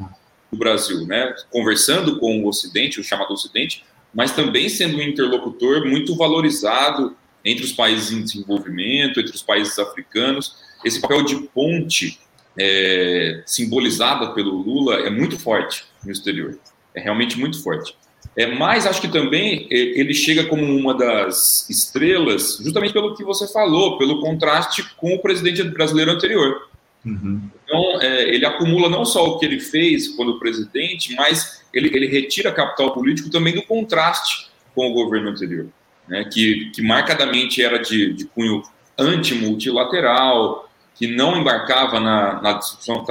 do 0.51 0.57
Brasil, 0.57 1.05
né, 1.05 1.33
conversando 1.51 2.19
com 2.19 2.43
o 2.43 2.47
Ocidente, 2.47 2.99
o 2.99 3.03
chamado 3.03 3.33
Ocidente, 3.33 3.83
mas 4.13 4.31
também 4.31 4.69
sendo 4.69 4.97
um 4.97 5.01
interlocutor 5.01 5.85
muito 5.85 6.15
valorizado 6.15 7.15
entre 7.43 7.63
os 7.63 7.71
países 7.71 8.11
em 8.11 8.21
desenvolvimento, 8.21 9.19
entre 9.19 9.35
os 9.35 9.41
países 9.41 9.77
africanos, 9.79 10.55
esse 10.83 10.99
papel 10.99 11.23
de 11.23 11.35
ponte 11.53 12.19
é, 12.57 13.43
simbolizada 13.45 14.31
pelo 14.33 14.61
Lula 14.61 14.95
é 15.01 15.09
muito 15.09 15.37
forte 15.37 15.85
no 16.03 16.11
exterior. 16.11 16.57
É 16.93 16.99
realmente 16.99 17.37
muito 17.39 17.61
forte. 17.61 17.95
É, 18.37 18.45
mas 18.45 18.85
acho 18.85 19.01
que 19.01 19.07
também 19.07 19.67
é, 19.71 19.75
ele 19.75 20.13
chega 20.13 20.45
como 20.45 20.63
uma 20.63 20.93
das 20.93 21.67
estrelas, 21.67 22.59
justamente 22.63 22.93
pelo 22.93 23.15
que 23.15 23.23
você 23.23 23.51
falou, 23.51 23.97
pelo 23.97 24.21
contraste 24.21 24.83
com 24.95 25.15
o 25.15 25.19
presidente 25.19 25.63
brasileiro 25.63 26.11
anterior. 26.11 26.69
Uhum. 27.03 27.41
Então, 27.63 28.01
é, 28.01 28.29
ele 28.29 28.45
acumula 28.45 28.89
não 28.89 29.03
só 29.03 29.25
o 29.25 29.39
que 29.39 29.45
ele 29.45 29.59
fez 29.59 30.09
quando 30.09 30.37
presidente, 30.37 31.15
mas 31.15 31.63
ele, 31.73 31.87
ele 31.87 32.05
retira 32.05 32.51
capital 32.51 32.93
político 32.93 33.31
também 33.31 33.55
do 33.55 33.63
contraste 33.63 34.49
com 34.75 34.91
o 34.91 34.93
governo 34.93 35.29
anterior, 35.29 35.67
né, 36.07 36.23
que, 36.31 36.69
que 36.75 36.81
marcadamente 36.83 37.63
era 37.63 37.79
de, 37.79 38.13
de 38.13 38.25
cunho 38.25 38.61
antimultilateral, 38.95 40.66
que 40.97 41.07
não 41.07 41.37
embarcava 41.37 41.99
na, 41.99 42.41
na 42.41 42.53
discussão, 42.53 43.05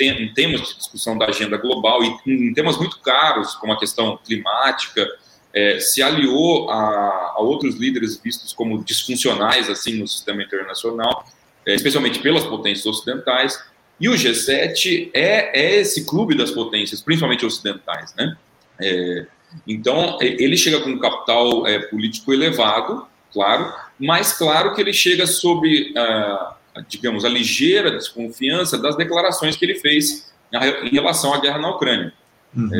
em 0.00 0.34
temas 0.34 0.62
de 0.62 0.76
discussão 0.76 1.16
da 1.16 1.26
agenda 1.26 1.56
global 1.56 2.02
e 2.02 2.16
em 2.26 2.52
temas 2.52 2.76
muito 2.76 2.98
caros, 3.00 3.54
como 3.54 3.72
a 3.72 3.78
questão 3.78 4.18
climática, 4.24 5.06
é, 5.54 5.78
se 5.78 6.02
aliou 6.02 6.68
a, 6.70 7.34
a, 7.36 7.40
outros 7.40 7.76
líderes 7.76 8.20
vistos 8.20 8.52
como 8.52 8.82
disfuncionais 8.82 9.70
assim 9.70 9.94
no 9.94 10.08
sistema 10.08 10.42
internacional, 10.42 11.24
é, 11.66 11.74
especialmente 11.74 12.18
pelas 12.18 12.44
potências 12.44 12.86
ocidentais. 12.86 13.62
E 14.00 14.08
o 14.08 14.12
G7 14.12 15.10
é, 15.14 15.60
é 15.60 15.80
esse 15.80 16.06
clube 16.06 16.36
das 16.36 16.50
potências, 16.50 17.00
principalmente 17.00 17.46
ocidentais, 17.46 18.14
né? 18.16 18.36
É, 18.80 19.26
então 19.66 20.18
ele 20.20 20.56
chega 20.56 20.80
com 20.80 20.90
um 20.90 20.98
capital 20.98 21.66
é, 21.66 21.78
político 21.80 22.32
elevado, 22.32 23.06
claro, 23.32 23.72
mas 23.98 24.32
claro 24.32 24.74
que 24.74 24.80
ele 24.80 24.92
chega 24.92 25.26
sob 25.26 25.92
uh, 25.92 26.59
digamos, 26.88 27.24
a 27.24 27.28
ligeira 27.28 27.90
desconfiança 27.90 28.78
das 28.78 28.96
declarações 28.96 29.56
que 29.56 29.64
ele 29.64 29.74
fez 29.76 30.32
em 30.52 30.90
relação 30.90 31.34
à 31.34 31.40
guerra 31.40 31.58
na 31.58 31.70
Ucrânia. 31.70 32.12
Uhum. 32.56 32.70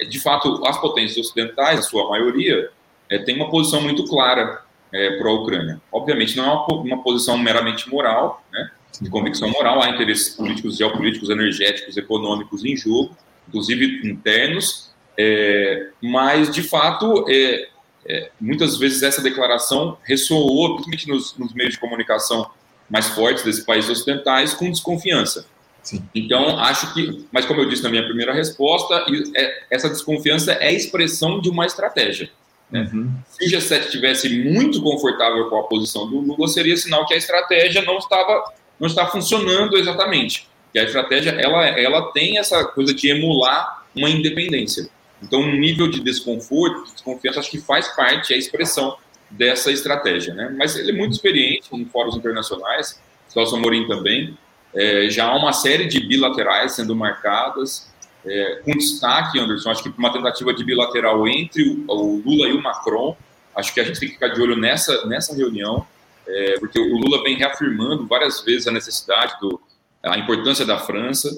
É, 0.00 0.04
de 0.04 0.20
fato, 0.20 0.64
as 0.66 0.80
potências 0.80 1.26
ocidentais, 1.26 1.80
a 1.80 1.82
sua 1.82 2.08
maioria, 2.08 2.70
é, 3.08 3.18
tem 3.18 3.36
uma 3.36 3.50
posição 3.50 3.80
muito 3.80 4.04
clara 4.04 4.62
é, 4.92 5.18
para 5.18 5.28
a 5.28 5.32
Ucrânia. 5.32 5.80
Obviamente, 5.92 6.36
não 6.36 6.44
é 6.44 6.48
uma, 6.48 6.66
uma 6.82 7.02
posição 7.02 7.36
meramente 7.36 7.88
moral, 7.88 8.44
né? 8.52 8.70
de 9.00 9.10
convicção 9.10 9.48
moral, 9.50 9.82
há 9.82 9.90
interesses 9.90 10.34
políticos, 10.34 10.76
geopolíticos, 10.76 11.30
energéticos, 11.30 11.96
econômicos 11.96 12.64
em 12.64 12.76
jogo, 12.76 13.16
inclusive 13.46 14.08
internos, 14.08 14.90
é, 15.16 15.88
mas, 16.02 16.50
de 16.50 16.62
fato, 16.62 17.24
é, 17.28 17.68
é, 18.06 18.30
muitas 18.40 18.78
vezes 18.78 19.02
essa 19.02 19.20
declaração 19.20 19.98
ressoou, 20.04 20.76
principalmente 20.76 21.08
nos, 21.08 21.36
nos, 21.36 21.52
meios 21.52 21.74
de 21.74 21.80
comunicação 21.80 22.50
mais 22.88 23.08
fortes 23.08 23.44
desses 23.44 23.64
países 23.64 23.90
ocidentais, 23.90 24.54
com 24.54 24.70
desconfiança. 24.70 25.46
Sim. 25.82 26.02
Então, 26.14 26.58
acho 26.58 26.92
que, 26.92 27.26
mas 27.32 27.46
como 27.46 27.60
eu 27.60 27.68
disse 27.68 27.82
na 27.82 27.88
minha 27.88 28.04
primeira 28.04 28.32
resposta, 28.32 29.06
é, 29.34 29.62
essa 29.70 29.88
desconfiança 29.88 30.52
é 30.52 30.72
expressão 30.72 31.40
de 31.40 31.48
uma 31.48 31.64
estratégia. 31.66 32.30
Né? 32.70 32.88
Uhum. 32.92 33.10
Se 33.28 33.46
o 33.46 33.58
G7 33.58 33.90
tivesse 33.90 34.28
muito 34.28 34.82
confortável 34.82 35.48
com 35.48 35.58
a 35.58 35.62
posição 35.64 36.08
do 36.08 36.20
Lula, 36.20 36.48
seria 36.48 36.76
sinal 36.76 37.06
que 37.06 37.14
a 37.14 37.16
estratégia 37.16 37.82
não 37.82 37.98
estava 37.98 38.52
não 38.78 38.86
está 38.86 39.06
funcionando 39.06 39.76
exatamente. 39.76 40.48
Que 40.72 40.78
a 40.78 40.84
estratégia 40.84 41.30
ela, 41.30 41.66
ela 41.66 42.12
tem 42.12 42.38
essa 42.38 42.64
coisa 42.64 42.94
de 42.94 43.10
emular 43.10 43.84
uma 43.94 44.08
independência. 44.08 44.88
Então, 45.22 45.40
um 45.40 45.58
nível 45.58 45.90
de 45.90 46.00
desconforto, 46.00 46.84
de 46.84 46.92
desconfiança, 46.92 47.40
acho 47.40 47.50
que 47.50 47.58
faz 47.58 47.88
parte, 47.88 48.32
é 48.32 48.36
a 48.36 48.38
expressão 48.38 48.96
dessa 49.30 49.70
estratégia. 49.70 50.34
Né? 50.34 50.54
Mas 50.56 50.76
ele 50.76 50.92
é 50.92 50.94
muito 50.94 51.12
experiente 51.12 51.68
em 51.72 51.84
fóruns 51.84 52.16
internacionais, 52.16 53.00
Celso 53.28 53.56
Amorim 53.56 53.86
também. 53.86 54.36
É, 54.74 55.08
já 55.08 55.26
há 55.26 55.36
uma 55.36 55.52
série 55.52 55.86
de 55.86 56.00
bilaterais 56.00 56.72
sendo 56.72 56.94
marcadas, 56.94 57.88
é, 58.24 58.60
com 58.64 58.72
destaque, 58.72 59.38
Anderson, 59.38 59.70
acho 59.70 59.82
que 59.82 59.88
uma 59.96 60.12
tentativa 60.12 60.52
de 60.52 60.64
bilateral 60.64 61.26
entre 61.28 61.62
o, 61.62 61.84
o, 61.88 62.22
Lula 62.24 62.48
e 62.48 62.52
o 62.52 62.62
Macron. 62.62 63.16
Acho 63.54 63.72
que 63.72 63.80
a 63.80 63.84
gente 63.84 63.98
tem 63.98 64.08
que 64.08 64.14
ficar 64.14 64.28
de 64.28 64.40
olho 64.40 64.56
nessa, 64.56 65.06
nessa 65.06 65.34
reunião, 65.34 65.86
é, 66.26 66.58
porque 66.58 66.78
o 66.78 66.96
Lula 66.96 67.22
vem 67.22 67.36
reafirmando 67.36 68.06
várias 68.06 68.40
vezes 68.42 68.66
a 68.66 68.70
necessidade, 68.70 69.34
do, 69.40 69.60
a 70.02 70.18
importância 70.18 70.64
da 70.64 70.78
França. 70.78 71.30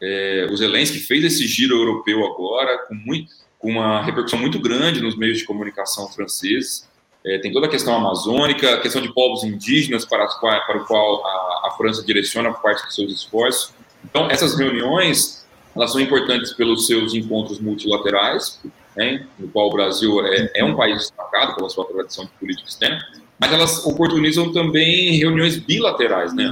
É, 0.00 0.48
o 0.50 0.56
Zelensky 0.56 0.98
fez 1.00 1.24
esse 1.24 1.46
giro 1.46 1.76
europeu 1.76 2.24
agora, 2.24 2.78
com, 2.86 2.94
muito, 2.94 3.30
com 3.58 3.70
uma 3.72 4.02
repercussão 4.02 4.38
muito 4.38 4.58
grande 4.58 5.02
nos 5.02 5.16
meios 5.16 5.38
de 5.38 5.44
comunicação 5.44 6.08
franceses. 6.08 6.87
É, 7.28 7.38
tem 7.38 7.52
toda 7.52 7.66
a 7.66 7.68
questão 7.68 7.94
amazônica, 7.94 8.74
a 8.74 8.80
questão 8.80 9.02
de 9.02 9.12
povos 9.12 9.44
indígenas 9.44 10.04
para, 10.06 10.26
para 10.26 10.78
o 10.78 10.86
qual 10.86 11.26
a, 11.26 11.68
a 11.68 11.70
França 11.76 12.02
direciona 12.02 12.52
parte 12.54 12.84
dos 12.86 12.94
seus 12.94 13.12
esforços. 13.12 13.74
Então, 14.02 14.30
essas 14.30 14.58
reuniões 14.58 15.46
elas 15.76 15.92
são 15.92 16.00
importantes 16.00 16.52
pelos 16.54 16.86
seus 16.86 17.14
encontros 17.14 17.60
multilaterais, 17.60 18.60
né, 18.96 19.26
no 19.38 19.46
qual 19.48 19.68
o 19.68 19.70
Brasil 19.70 20.26
é, 20.26 20.50
é 20.56 20.64
um 20.64 20.74
país 20.74 20.96
destacado 20.96 21.54
pela 21.54 21.68
sua 21.68 21.84
tradição 21.84 22.24
de 22.24 22.30
política 22.32 22.68
externa, 22.68 22.98
mas 23.38 23.52
elas 23.52 23.86
oportunizam 23.86 24.50
também 24.50 25.12
reuniões 25.18 25.56
bilaterais, 25.56 26.34
né? 26.34 26.50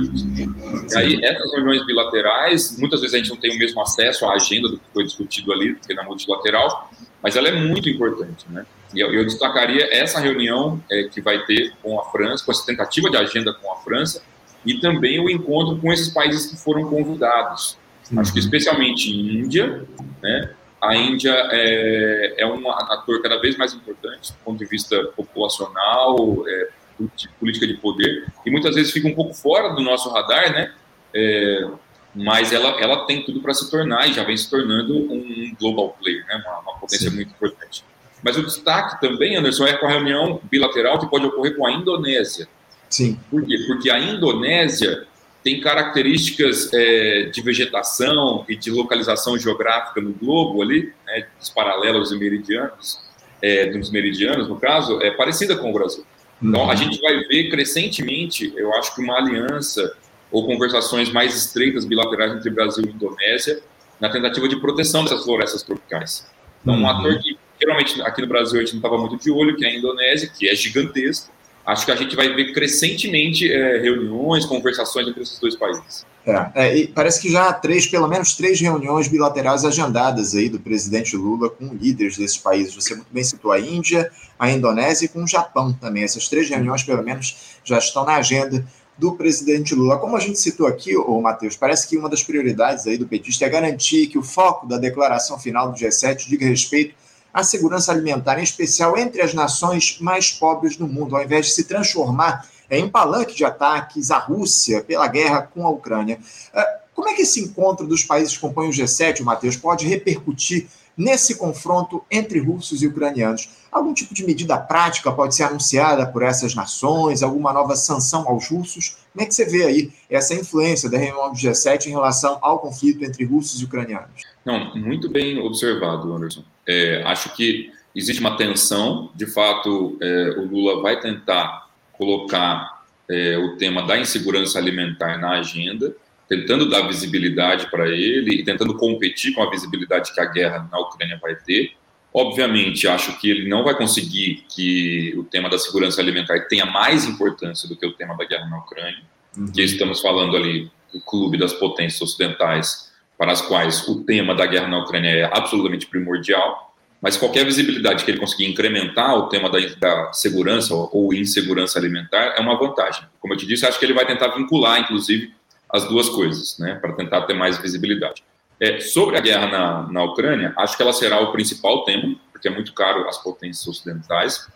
E 0.88 0.96
aí, 0.96 1.24
essas 1.24 1.52
reuniões 1.52 1.84
bilaterais, 1.84 2.78
muitas 2.78 3.00
vezes 3.00 3.14
a 3.14 3.18
gente 3.18 3.30
não 3.30 3.36
tem 3.36 3.52
o 3.52 3.58
mesmo 3.58 3.80
acesso 3.80 4.24
à 4.24 4.34
agenda 4.34 4.68
do 4.68 4.78
que 4.78 4.84
foi 4.94 5.02
discutido 5.02 5.52
ali, 5.52 5.74
do 5.74 5.80
que 5.80 5.92
na 5.94 6.04
multilateral, 6.04 6.88
mas 7.26 7.34
ela 7.34 7.48
é 7.48 7.52
muito 7.52 7.88
importante, 7.88 8.46
né? 8.48 8.64
E 8.94 9.00
eu, 9.00 9.12
eu 9.12 9.24
destacaria 9.24 9.92
essa 9.92 10.20
reunião 10.20 10.80
é, 10.88 11.08
que 11.08 11.20
vai 11.20 11.44
ter 11.44 11.72
com 11.82 11.98
a 11.98 12.04
França, 12.04 12.44
com 12.44 12.52
essa 12.52 12.64
tentativa 12.64 13.10
de 13.10 13.16
agenda 13.16 13.52
com 13.52 13.72
a 13.72 13.76
França, 13.78 14.22
e 14.64 14.78
também 14.78 15.18
o 15.18 15.28
encontro 15.28 15.76
com 15.78 15.92
esses 15.92 16.08
países 16.08 16.46
que 16.46 16.56
foram 16.56 16.88
convidados. 16.88 17.76
Uhum. 18.12 18.20
Acho 18.20 18.32
que 18.32 18.38
especialmente 18.38 19.10
Índia, 19.10 19.84
né? 20.22 20.54
A 20.80 20.94
Índia 20.94 21.34
é, 21.50 22.34
é 22.38 22.46
um 22.46 22.70
ator 22.70 23.20
cada 23.20 23.40
vez 23.40 23.56
mais 23.56 23.74
importante 23.74 24.30
do 24.30 24.38
ponto 24.44 24.58
de 24.60 24.66
vista 24.66 24.96
populacional, 25.16 26.44
é, 26.46 26.68
de 27.16 27.28
política 27.40 27.66
de 27.66 27.74
poder, 27.74 28.24
e 28.46 28.50
muitas 28.52 28.76
vezes 28.76 28.92
fica 28.92 29.08
um 29.08 29.14
pouco 29.16 29.34
fora 29.34 29.70
do 29.70 29.82
nosso 29.82 30.08
radar, 30.10 30.52
né? 30.52 30.72
É, 31.12 31.68
mas 32.16 32.52
ela, 32.52 32.80
ela 32.80 33.04
tem 33.04 33.22
tudo 33.24 33.40
para 33.40 33.52
se 33.52 33.70
tornar, 33.70 34.08
e 34.08 34.12
já 34.12 34.24
vem 34.24 34.36
se 34.36 34.48
tornando 34.48 34.96
um 34.96 35.54
global 35.60 35.96
player, 36.00 36.24
né? 36.26 36.42
uma, 36.46 36.60
uma 36.60 36.78
potência 36.78 37.10
Sim. 37.10 37.16
muito 37.16 37.30
importante. 37.30 37.84
Mas 38.22 38.36
o 38.36 38.42
destaque 38.42 39.00
também, 39.00 39.36
Anderson, 39.36 39.66
é 39.66 39.74
com 39.74 39.86
a 39.86 39.90
reunião 39.90 40.40
bilateral 40.44 40.98
que 40.98 41.08
pode 41.08 41.26
ocorrer 41.26 41.54
com 41.54 41.66
a 41.66 41.72
Indonésia. 41.72 42.48
Sim. 42.88 43.20
Por 43.30 43.44
quê? 43.44 43.58
Porque 43.66 43.90
a 43.90 43.98
Indonésia 43.98 45.06
tem 45.44 45.60
características 45.60 46.72
é, 46.72 47.30
de 47.32 47.40
vegetação 47.42 48.44
e 48.48 48.56
de 48.56 48.70
localização 48.70 49.38
geográfica 49.38 50.00
no 50.00 50.12
globo 50.12 50.62
ali, 50.62 50.92
né, 51.06 51.26
dos 51.38 51.50
paralelos 51.50 52.10
e 52.10 52.18
meridianos, 52.18 52.98
é, 53.42 53.66
dos 53.66 53.90
meridianos, 53.90 54.48
no 54.48 54.58
caso, 54.58 55.00
é 55.02 55.10
parecida 55.10 55.54
com 55.54 55.70
o 55.70 55.72
Brasil. 55.72 56.04
Então, 56.42 56.62
a 56.62 56.70
uhum. 56.70 56.76
gente 56.76 57.00
vai 57.00 57.18
ver 57.24 57.48
crescentemente, 57.48 58.52
eu 58.56 58.74
acho 58.74 58.94
que 58.94 59.00
uma 59.00 59.18
aliança 59.18 59.96
ou 60.36 60.46
conversações 60.46 61.10
mais 61.10 61.34
estreitas 61.34 61.86
bilaterais 61.86 62.30
entre 62.34 62.50
Brasil 62.50 62.84
e 62.84 62.90
Indonésia 62.90 63.58
na 63.98 64.10
tentativa 64.10 64.46
de 64.46 64.60
proteção 64.60 65.02
dessas 65.02 65.24
florestas 65.24 65.62
tropicais. 65.62 66.26
Então, 66.60 66.74
um 66.74 66.82
uhum. 66.82 66.88
ator 66.90 67.18
que 67.20 67.38
geralmente 67.58 68.02
aqui 68.02 68.20
no 68.20 68.26
Brasil 68.26 68.58
a 68.58 68.62
gente 68.62 68.72
não 68.72 68.80
estava 68.80 68.98
muito 68.98 69.16
de 69.16 69.30
olho, 69.30 69.56
que 69.56 69.64
é 69.64 69.70
a 69.70 69.74
Indonésia, 69.74 70.28
que 70.28 70.46
é 70.46 70.54
gigantesco, 70.54 71.32
acho 71.64 71.86
que 71.86 71.90
a 71.90 71.96
gente 71.96 72.14
vai 72.14 72.34
ver 72.34 72.52
crescentemente 72.52 73.50
é, 73.50 73.78
reuniões, 73.78 74.44
conversações 74.44 75.08
entre 75.08 75.22
esses 75.22 75.38
dois 75.38 75.56
países. 75.56 76.04
É, 76.26 76.50
é, 76.54 76.76
e 76.76 76.88
parece 76.88 77.22
que 77.22 77.32
já 77.32 77.48
há 77.48 77.52
três, 77.54 77.86
pelo 77.86 78.06
menos 78.06 78.34
três 78.34 78.60
reuniões 78.60 79.08
bilaterais 79.08 79.64
agendadas 79.64 80.34
aí 80.34 80.50
do 80.50 80.60
presidente 80.60 81.16
Lula 81.16 81.48
com 81.48 81.72
líderes 81.72 82.18
desses 82.18 82.36
países. 82.36 82.74
Você 82.74 82.94
muito 82.94 83.08
bem 83.10 83.24
citou 83.24 83.52
a 83.52 83.58
Índia, 83.58 84.10
a 84.38 84.50
Indonésia 84.50 85.06
e 85.06 85.08
com 85.08 85.24
o 85.24 85.26
Japão 85.26 85.72
também. 85.72 86.02
Essas 86.02 86.28
três 86.28 86.50
reuniões, 86.50 86.82
pelo 86.82 87.02
menos, 87.02 87.56
já 87.64 87.78
estão 87.78 88.04
na 88.04 88.16
agenda 88.16 88.62
do 88.96 89.12
presidente 89.12 89.74
Lula. 89.74 89.98
Como 89.98 90.16
a 90.16 90.20
gente 90.20 90.38
citou 90.38 90.66
aqui, 90.66 90.96
o 90.96 91.20
Matheus, 91.20 91.56
parece 91.56 91.86
que 91.88 91.96
uma 91.96 92.08
das 92.08 92.22
prioridades 92.22 92.86
aí 92.86 92.96
do 92.96 93.06
petista 93.06 93.44
é 93.44 93.48
garantir 93.48 94.06
que 94.06 94.18
o 94.18 94.22
foco 94.22 94.66
da 94.66 94.78
declaração 94.78 95.38
final 95.38 95.70
do 95.70 95.78
G7 95.78 96.26
diga 96.28 96.46
respeito 96.46 96.94
a 97.32 97.42
segurança 97.42 97.92
alimentar, 97.92 98.38
em 98.38 98.42
especial 98.42 98.96
entre 98.96 99.20
as 99.20 99.34
nações 99.34 99.98
mais 100.00 100.30
pobres 100.30 100.76
do 100.76 100.88
mundo, 100.88 101.14
ao 101.14 101.22
invés 101.22 101.46
de 101.46 101.52
se 101.52 101.64
transformar 101.64 102.48
em 102.70 102.88
palanque 102.88 103.34
de 103.34 103.44
ataques 103.44 104.10
à 104.10 104.18
Rússia 104.18 104.82
pela 104.82 105.06
guerra 105.06 105.42
com 105.42 105.66
a 105.66 105.70
Ucrânia. 105.70 106.18
Ah, 106.54 106.78
como 106.94 107.10
é 107.10 107.14
que 107.14 107.22
esse 107.22 107.40
encontro 107.40 107.86
dos 107.86 108.02
países 108.02 108.34
que 108.34 108.40
compõem 108.40 108.70
o 108.70 108.72
G7, 108.72 109.22
Matheus, 109.22 109.54
pode 109.54 109.86
repercutir 109.86 110.66
nesse 110.96 111.36
confronto 111.36 112.02
entre 112.10 112.38
russos 112.38 112.82
e 112.82 112.86
ucranianos? 112.86 113.48
Algum 113.70 113.92
tipo 113.92 114.14
de 114.14 114.24
medida 114.24 114.56
prática 114.56 115.12
pode 115.12 115.34
ser 115.34 115.42
anunciada 115.42 116.06
por 116.06 116.22
essas 116.22 116.54
nações? 116.54 117.22
Alguma 117.22 117.52
nova 117.52 117.76
sanção 117.76 118.26
aos 118.28 118.48
russos? 118.48 118.96
Como 119.12 119.22
é 119.22 119.26
que 119.26 119.34
você 119.34 119.44
vê 119.44 119.64
aí 119.64 119.92
essa 120.08 120.34
influência 120.34 120.88
da 120.88 120.96
reunião 120.96 121.30
do 121.30 121.36
G7 121.36 121.86
em 121.86 121.90
relação 121.90 122.38
ao 122.40 122.58
conflito 122.58 123.04
entre 123.04 123.24
russos 123.24 123.60
e 123.60 123.64
ucranianos? 123.64 124.22
Não, 124.44 124.74
muito 124.74 125.10
bem 125.10 125.38
observado, 125.38 126.12
Anderson. 126.12 126.42
É, 126.66 127.02
acho 127.04 127.34
que 127.34 127.70
existe 127.94 128.20
uma 128.20 128.36
tensão, 128.36 129.10
de 129.14 129.26
fato, 129.26 129.98
é, 130.00 130.36
o 130.38 130.46
Lula 130.46 130.80
vai 130.80 131.00
tentar 131.00 131.68
colocar 131.92 132.84
é, 133.08 133.38
o 133.38 133.56
tema 133.56 133.82
da 133.86 133.98
insegurança 133.98 134.58
alimentar 134.58 135.18
na 135.18 135.38
agenda, 135.38 135.94
tentando 136.28 136.68
dar 136.68 136.86
visibilidade 136.86 137.70
para 137.70 137.88
ele 137.88 138.40
e 138.40 138.44
tentando 138.44 138.76
competir 138.76 139.32
com 139.32 139.42
a 139.42 139.50
visibilidade 139.50 140.12
que 140.12 140.20
a 140.20 140.24
guerra 140.24 140.68
na 140.70 140.78
Ucrânia 140.80 141.18
vai 141.20 141.36
ter. 141.36 141.72
Obviamente, 142.12 142.88
acho 142.88 143.18
que 143.20 143.30
ele 143.30 143.48
não 143.48 143.62
vai 143.62 143.76
conseguir 143.76 144.44
que 144.48 145.14
o 145.16 145.24
tema 145.24 145.48
da 145.48 145.58
segurança 145.58 146.00
alimentar 146.00 146.46
tenha 146.48 146.64
mais 146.64 147.04
importância 147.04 147.68
do 147.68 147.76
que 147.76 147.86
o 147.86 147.92
tema 147.92 148.16
da 148.16 148.24
guerra 148.24 148.46
na 148.46 148.58
Ucrânia, 148.58 149.02
uhum. 149.36 149.52
que 149.52 149.62
estamos 149.62 150.00
falando 150.00 150.36
ali 150.36 150.70
do 150.92 151.00
clube 151.00 151.38
das 151.38 151.52
potências 151.52 152.00
ocidentais 152.00 152.90
para 153.18 153.32
as 153.32 153.40
quais 153.40 153.86
o 153.88 154.02
tema 154.04 154.34
da 154.34 154.46
guerra 154.46 154.68
na 154.68 154.78
Ucrânia 154.78 155.10
é 155.10 155.24
absolutamente 155.24 155.86
primordial, 155.86 156.74
mas 157.00 157.16
qualquer 157.16 157.44
visibilidade 157.44 158.04
que 158.04 158.10
ele 158.10 158.18
conseguir 158.18 158.46
incrementar 158.46 159.14
o 159.16 159.28
tema 159.28 159.50
da, 159.50 159.58
da 159.78 160.12
segurança 160.12 160.74
ou, 160.74 160.90
ou, 160.92 161.14
insegurança 161.14 161.78
alimentar 161.78 162.34
é 162.36 162.40
uma 162.40 162.58
vantagem. 162.58 163.04
Como 163.20 163.34
eu 163.34 163.38
te 163.38 163.46
disse, 163.46 163.66
acho 163.66 163.78
que 163.78 163.84
ele 163.84 163.94
vai 163.94 164.06
tentar 164.06 164.28
vincular, 164.28 164.80
inclusive, 164.80 165.32
as 165.68 165.88
duas 165.88 166.08
coisas, 166.08 166.58
né, 166.58 166.76
para 166.76 166.92
tentar 166.92 167.22
ter 167.22 167.34
mais 167.34 167.58
visibilidade. 167.58 168.22
É, 168.58 168.80
sobre 168.80 169.16
a 169.18 169.20
guerra 169.20 169.46
na, 169.48 169.92
na 169.92 170.04
Ucrânia, 170.04 170.54
acho 170.56 170.76
que 170.76 170.82
ela 170.82 170.92
será 170.92 171.20
o 171.20 171.32
principal 171.32 171.84
tema, 171.84 172.16
porque 172.32 172.48
é 172.48 172.50
muito 172.50 172.72
caro 172.72 173.06
às 173.08 173.18
potências 173.18 173.66
ocidentais. 173.66 174.48